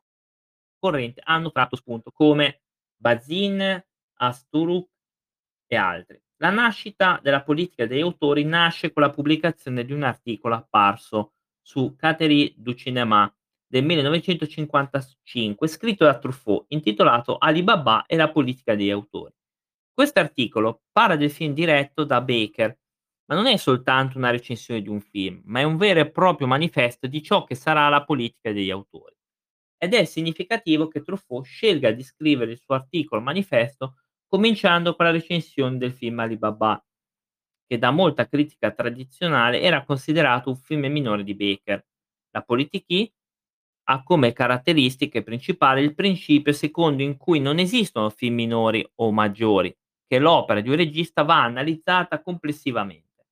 corrente 0.78 1.20
hanno 1.24 1.52
tratto 1.52 1.76
spunto, 1.76 2.10
come 2.10 2.62
Bazin, 2.96 3.84
Asturuk 4.16 4.88
e 5.66 5.76
altri. 5.76 6.20
La 6.38 6.50
nascita 6.50 7.20
della 7.22 7.42
politica 7.42 7.86
degli 7.86 8.00
autori 8.00 8.44
nasce 8.44 8.92
con 8.92 9.02
la 9.02 9.10
pubblicazione 9.10 9.84
di 9.84 9.92
un 9.92 10.02
articolo 10.02 10.54
apparso 10.54 11.34
su 11.62 11.94
Catherine 11.96 12.52
du 12.56 12.74
Cinéma 12.74 13.32
del 13.66 13.84
1955, 13.84 15.66
scritto 15.66 16.04
da 16.04 16.18
Truffaut, 16.18 16.66
intitolato 16.68 17.38
Alibaba 17.38 18.04
e 18.06 18.16
la 18.16 18.30
politica 18.30 18.74
degli 18.74 18.90
autori. 18.90 19.32
Quest'articolo 19.92 20.82
parla 20.92 21.16
del 21.16 21.30
film 21.30 21.54
diretto 21.54 22.04
da 22.04 22.20
Baker, 22.20 22.78
ma 23.26 23.34
non 23.36 23.46
è 23.46 23.56
soltanto 23.56 24.18
una 24.18 24.30
recensione 24.30 24.82
di 24.82 24.88
un 24.88 25.00
film, 25.00 25.40
ma 25.44 25.60
è 25.60 25.62
un 25.62 25.76
vero 25.76 26.00
e 26.00 26.10
proprio 26.10 26.46
manifesto 26.46 27.06
di 27.06 27.22
ciò 27.22 27.44
che 27.44 27.54
sarà 27.54 27.88
la 27.88 28.04
politica 28.04 28.52
degli 28.52 28.70
autori. 28.70 29.16
Ed 29.78 29.94
è 29.94 30.04
significativo 30.04 30.88
che 30.88 31.02
Truffaut 31.02 31.44
scelga 31.44 31.90
di 31.92 32.02
scrivere 32.02 32.52
il 32.52 32.58
suo 32.58 32.74
articolo 32.74 33.20
manifesto 33.20 34.03
cominciando 34.28 34.94
con 34.94 35.06
la 35.06 35.12
recensione 35.12 35.78
del 35.78 35.92
film 35.92 36.18
Alibaba, 36.20 36.82
che 37.66 37.78
da 37.78 37.90
molta 37.90 38.28
critica 38.28 38.70
tradizionale 38.72 39.60
era 39.60 39.84
considerato 39.84 40.50
un 40.50 40.56
film 40.56 40.86
minore 40.86 41.24
di 41.24 41.34
Baker. 41.34 41.84
La 42.30 42.42
Politique 42.42 43.12
ha 43.84 44.02
come 44.02 44.32
caratteristiche 44.32 45.22
principali 45.22 45.82
il 45.82 45.94
principio 45.94 46.52
secondo 46.52 47.02
in 47.02 47.16
cui 47.16 47.40
non 47.40 47.58
esistono 47.58 48.10
film 48.10 48.34
minori 48.34 48.86
o 48.96 49.12
maggiori, 49.12 49.74
che 50.06 50.18
l'opera 50.18 50.60
di 50.60 50.68
un 50.68 50.76
regista 50.76 51.22
va 51.22 51.42
analizzata 51.42 52.20
complessivamente. 52.22 53.26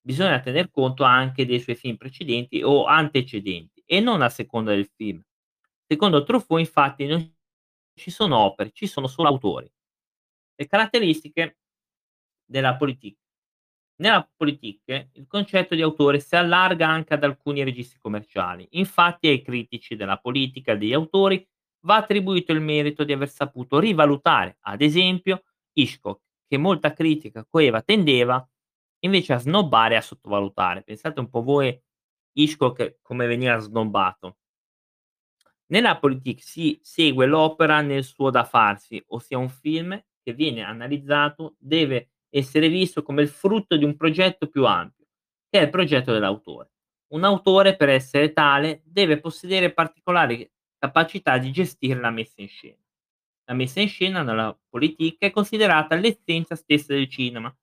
Bisogna 0.00 0.40
tener 0.40 0.70
conto 0.70 1.04
anche 1.04 1.44
dei 1.44 1.60
suoi 1.60 1.76
film 1.76 1.96
precedenti 1.96 2.62
o 2.62 2.84
antecedenti 2.84 3.82
e 3.84 4.00
non 4.00 4.22
a 4.22 4.28
seconda 4.28 4.74
del 4.74 4.90
film. 4.94 5.22
Secondo 5.86 6.22
Truffaut, 6.22 6.60
infatti, 6.60 7.06
non 7.06 7.34
ci 7.94 8.10
sono 8.10 8.38
opere, 8.38 8.70
ci 8.72 8.86
sono 8.86 9.06
solo 9.06 9.28
autori. 9.28 9.70
Le 10.60 10.66
caratteristiche 10.66 11.58
della 12.44 12.76
politique. 12.76 13.22
Nella 14.00 14.28
politique 14.36 15.10
il 15.12 15.28
concetto 15.28 15.76
di 15.76 15.82
autore 15.82 16.18
si 16.18 16.34
allarga 16.34 16.88
anche 16.88 17.14
ad 17.14 17.22
alcuni 17.22 17.62
registri 17.62 18.00
commerciali. 18.00 18.66
Infatti 18.72 19.28
ai 19.28 19.40
critici 19.40 19.94
della 19.94 20.18
politica 20.18 20.74
degli 20.74 20.92
autori 20.92 21.46
va 21.84 21.94
attribuito 21.94 22.50
il 22.50 22.60
merito 22.60 23.04
di 23.04 23.12
aver 23.12 23.28
saputo 23.28 23.78
rivalutare, 23.78 24.56
ad 24.62 24.82
esempio, 24.82 25.44
Hitchcock, 25.74 26.22
che 26.48 26.56
molta 26.56 26.92
critica 26.92 27.46
coeva 27.48 27.80
tendeva 27.82 28.44
invece 29.04 29.34
a 29.34 29.38
snobbare 29.38 29.94
e 29.94 29.98
a 29.98 30.00
sottovalutare. 30.00 30.82
Pensate 30.82 31.20
un 31.20 31.30
po' 31.30 31.42
voi 31.42 31.80
Hitchcock 32.32 32.98
come 33.00 33.26
veniva 33.28 33.58
snobbato. 33.58 34.38
Nella 35.66 35.98
politica 35.98 36.40
si 36.42 36.80
segue 36.82 37.26
l'opera 37.26 37.80
nel 37.80 38.02
suo 38.02 38.30
da 38.30 38.42
farsi, 38.42 39.00
ossia 39.08 39.38
un 39.38 39.50
film 39.50 39.96
che 40.28 40.34
viene 40.34 40.62
analizzato 40.62 41.54
deve 41.58 42.10
essere 42.28 42.68
visto 42.68 43.02
come 43.02 43.22
il 43.22 43.28
frutto 43.28 43.78
di 43.78 43.84
un 43.84 43.96
progetto 43.96 44.46
più 44.46 44.66
ampio, 44.66 45.06
che 45.48 45.60
è 45.60 45.62
il 45.62 45.70
progetto 45.70 46.12
dell'autore. 46.12 46.72
Un 47.14 47.24
autore, 47.24 47.76
per 47.76 47.88
essere 47.88 48.34
tale, 48.34 48.82
deve 48.84 49.20
possedere 49.20 49.72
particolari 49.72 50.46
capacità 50.76 51.38
di 51.38 51.50
gestire 51.50 51.98
la 51.98 52.10
messa 52.10 52.42
in 52.42 52.48
scena. 52.48 52.76
La 53.46 53.54
messa 53.54 53.80
in 53.80 53.88
scena 53.88 54.22
nella 54.22 54.56
politica 54.68 55.24
è 55.24 55.30
considerata 55.30 55.94
l'essenza 55.94 56.54
stessa 56.54 56.92
del 56.92 57.08
cinema. 57.08 57.54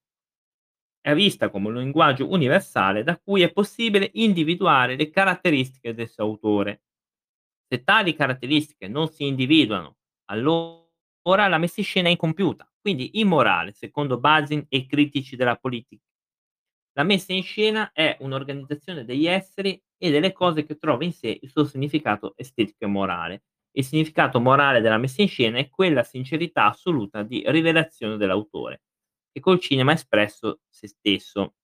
È 1.00 1.14
vista 1.14 1.52
come 1.52 1.68
un 1.68 1.76
linguaggio 1.76 2.28
universale 2.28 3.04
da 3.04 3.20
cui 3.20 3.44
è 3.44 3.52
possibile 3.52 4.10
individuare 4.14 4.96
le 4.96 5.12
caratteristiche 5.12 5.94
del 5.94 6.10
suo 6.10 6.24
autore. 6.24 6.82
Se 7.68 7.84
tali 7.84 8.16
caratteristiche 8.16 8.88
non 8.88 9.08
si 9.08 9.28
individuano, 9.28 9.98
allora 10.32 10.84
la 11.48 11.58
messa 11.58 11.80
in 11.80 11.86
scena 11.86 12.08
è 12.08 12.12
incompiuta, 12.12 12.70
quindi 12.80 13.20
immorale, 13.20 13.74
secondo 13.74 14.20
Bazin 14.20 14.66
e 14.70 14.86
critici 14.86 15.36
della 15.36 15.56
politica. 15.56 16.04
La 16.94 17.04
messa 17.04 17.34
in 17.34 17.44
scena 17.44 17.92
è 17.92 18.18
un'organizzazione 18.22 19.06
degli 19.06 19.28
esseri 19.28 19.82
e 19.98 20.12
delle 20.12 20.32
cose 20.32 20.66
che 20.66 20.78
trova 20.78 21.04
in 21.04 21.12
sé 21.14 21.38
il 21.42 21.50
suo 21.50 21.66
significato 21.66 22.34
estetico 22.38 22.86
e 22.86 22.88
morale 22.88 23.44
il 23.78 23.84
significato 23.84 24.40
morale 24.40 24.80
della 24.82 24.98
messa 24.98 25.22
in 25.22 25.28
scena 25.28 25.58
è 25.58 25.70
quella 25.70 26.04
sincerità 26.04 26.68
assoluta 26.68 27.24
di 27.24 27.44
rivelazione 27.48 28.16
dell'autore, 28.18 28.84
che 29.32 29.42
col 29.42 29.60
cinema 29.60 29.92
ha 29.92 29.96
espresso 29.96 30.62
se 30.70 30.88
stesso. 30.88 31.56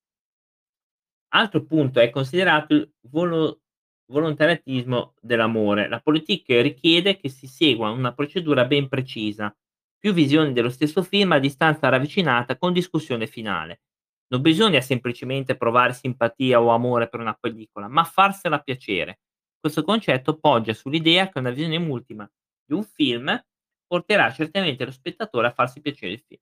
Altro 1.34 1.64
punto 1.64 2.00
è 2.00 2.10
considerato 2.10 2.74
il 2.74 2.90
volo- 3.10 3.61
volontariatismo 4.06 5.14
dell'amore. 5.20 5.88
La 5.88 6.00
politica 6.00 6.60
richiede 6.60 7.16
che 7.16 7.28
si 7.28 7.46
segua 7.46 7.90
una 7.90 8.12
procedura 8.12 8.64
ben 8.66 8.88
precisa, 8.88 9.54
più 9.98 10.12
visioni 10.12 10.52
dello 10.52 10.70
stesso 10.70 11.02
film 11.02 11.32
a 11.32 11.38
distanza 11.38 11.88
ravvicinata 11.88 12.56
con 12.56 12.72
discussione 12.72 13.26
finale. 13.26 13.82
Non 14.28 14.40
bisogna 14.40 14.80
semplicemente 14.80 15.56
provare 15.56 15.92
simpatia 15.92 16.60
o 16.60 16.70
amore 16.70 17.08
per 17.08 17.20
una 17.20 17.34
pellicola, 17.38 17.88
ma 17.88 18.04
farsela 18.04 18.60
piacere 18.60 19.20
questo 19.60 19.84
concetto 19.84 20.38
poggia 20.38 20.72
sull'idea 20.74 21.28
che 21.28 21.38
una 21.38 21.50
visione 21.50 21.78
multipla 21.78 22.28
di 22.64 22.74
un 22.74 22.82
film 22.82 23.40
porterà 23.86 24.32
certamente 24.32 24.84
lo 24.84 24.90
spettatore 24.90 25.46
a 25.48 25.52
farsi 25.52 25.80
piacere 25.80 26.12
il 26.14 26.22
film. 26.26 26.40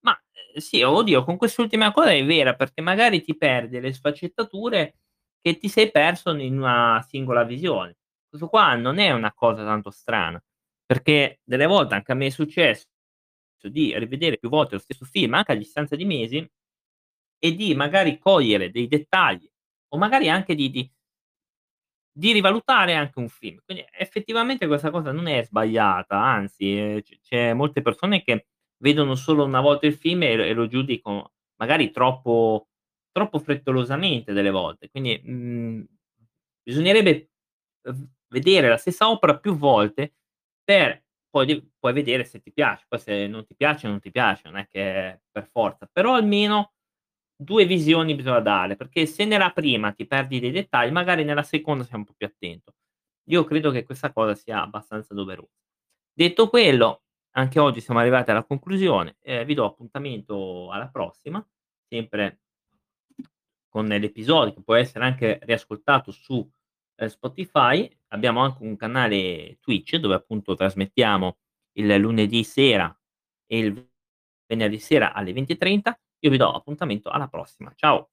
Ma, 0.00 0.20
Ehm, 0.32 0.58
sì, 0.60 0.82
oddio 0.82 1.24
con 1.24 1.36
quest'ultima 1.36 1.92
cosa 1.92 2.12
è 2.12 2.24
vera, 2.24 2.54
perché 2.54 2.80
magari 2.80 3.22
ti 3.22 3.36
perdi 3.36 3.80
le 3.80 3.92
sfaccettature 3.92 4.94
che 5.40 5.58
ti 5.58 5.68
sei 5.68 5.90
perso 5.90 6.34
in 6.36 6.58
una 6.58 7.04
singola 7.08 7.44
visione. 7.44 7.96
Questo 8.28 8.48
qua 8.48 8.74
non 8.76 8.98
è 8.98 9.10
una 9.12 9.32
cosa 9.32 9.64
tanto 9.64 9.90
strana, 9.90 10.42
perché 10.84 11.40
delle 11.44 11.66
volte 11.66 11.94
anche 11.94 12.12
a 12.12 12.14
me 12.14 12.26
è 12.26 12.30
successo 12.30 12.86
di 13.70 13.96
rivedere 13.98 14.38
più 14.38 14.48
volte 14.50 14.74
lo 14.76 14.80
stesso 14.80 15.04
film, 15.04 15.34
anche 15.34 15.52
a 15.52 15.56
distanza 15.56 15.96
di 15.96 16.04
mesi 16.04 16.46
e 17.38 17.54
di 17.54 17.74
magari 17.74 18.18
cogliere 18.18 18.70
dei 18.70 18.88
dettagli 18.88 19.48
o 19.94 19.98
magari 19.98 20.28
anche 20.30 20.54
di 20.54 20.70
di 20.70 20.90
di 22.16 22.32
rivalutare 22.32 22.94
anche 22.94 23.18
un 23.18 23.28
film. 23.28 23.58
Quindi 23.64 23.84
effettivamente 23.96 24.66
questa 24.66 24.90
cosa 24.90 25.12
non 25.12 25.26
è 25.28 25.42
sbagliata, 25.44 26.16
anzi, 26.20 26.76
ehm, 26.78 27.00
c 27.02 27.18
c'è 27.20 27.52
molte 27.54 27.80
persone 27.82 28.22
che 28.22 28.46
vedono 28.82 29.14
solo 29.14 29.44
una 29.44 29.60
volta 29.60 29.86
il 29.86 29.94
film 29.94 30.22
e 30.22 30.32
e 30.48 30.52
lo 30.52 30.66
giudicano 30.66 31.32
magari 31.56 31.90
troppo 31.90 32.68
troppo 33.12 33.38
frettolosamente 33.40 34.32
delle 34.32 34.50
volte. 34.50 34.90
Quindi, 34.90 35.20
mhmm, 35.24 35.84
bisognerebbe, 36.62 37.30
uhm, 37.88 38.08
vedere 38.28 38.68
la 38.68 38.76
stessa 38.76 39.08
opera 39.10 39.38
più 39.38 39.56
volte 39.56 40.14
per 40.64 41.02
poi 41.30 41.66
poi 41.78 41.92
vedere 41.92 42.24
se 42.24 42.40
ti 42.40 42.52
piace. 42.52 42.84
Poi 42.88 42.98
se 43.00 43.26
non 43.26 43.44
ti 43.46 43.54
piace, 43.56 43.88
non 43.88 44.00
ti 44.00 44.10
piace, 44.10 44.42
non 44.48 44.58
è 44.58 44.66
che 44.68 45.22
per 45.30 45.48
forza, 45.50 45.88
però 45.92 46.14
almeno 46.14 46.72
2 47.36 47.66
visioni 47.66 48.14
bisogna 48.16 48.40
dare, 48.40 48.76
perché 48.76 49.06
se 49.06 49.24
nella 49.24 49.50
prima 49.52 49.92
ti 49.92 50.06
perdi 50.06 50.40
dei 50.40 50.50
dettagli, 50.52 50.90
magari 50.92 51.24
nella 51.24 51.42
seconda 51.44 51.84
sei 51.84 51.98
un 51.98 52.04
po' 52.04 52.14
più 52.16 52.26
attento. 52.26 52.74
Io 53.30 53.44
credo 53.44 53.70
che 53.70 53.84
questa 53.84 54.12
cosa 54.12 54.34
sia 54.34 54.62
abbastanza 54.62 55.14
dovero 55.14 55.48
detto 56.12 56.48
quello, 56.50 57.02
anche 57.36 57.60
oggi 57.60 57.80
siamo 57.82 58.00
arrivati 58.00 58.30
alla 58.32 58.44
conclusione, 58.44 59.16
ehm, 59.22 59.44
vi 59.46 59.54
do 59.54 59.64
appuntamento 59.66 60.70
alla 60.72 60.88
prossima, 60.88 61.44
sempre 61.88 62.40
con 63.68 63.86
l'episodio 63.86 64.54
che 64.54 64.62
può 64.62 64.74
essere 64.74 65.04
anche 65.04 65.38
riascoltato 65.42 66.10
su, 66.12 66.48
ehm, 66.96 67.08
Spotify. 67.08 67.88
Abbiamo 68.08 68.40
anche 68.42 68.62
un 68.64 68.76
canale 68.76 69.58
Twitch 69.60 69.96
dove 69.96 70.14
appunto 70.14 70.54
trasmettiamo 70.54 71.38
il 71.78 71.96
lunedì 71.96 72.44
sera 72.44 72.94
e 73.46 73.58
il 73.58 73.88
venerdì 74.46 74.78
sera 74.78 75.12
alle 75.14 75.32
20:30. 75.32 75.98
Io 76.20 76.30
vi 76.30 76.36
do 76.38 76.50
appuntamento 76.52 77.10
alla 77.10 77.28
prossima. 77.28 77.72
Ciao. 77.76 78.08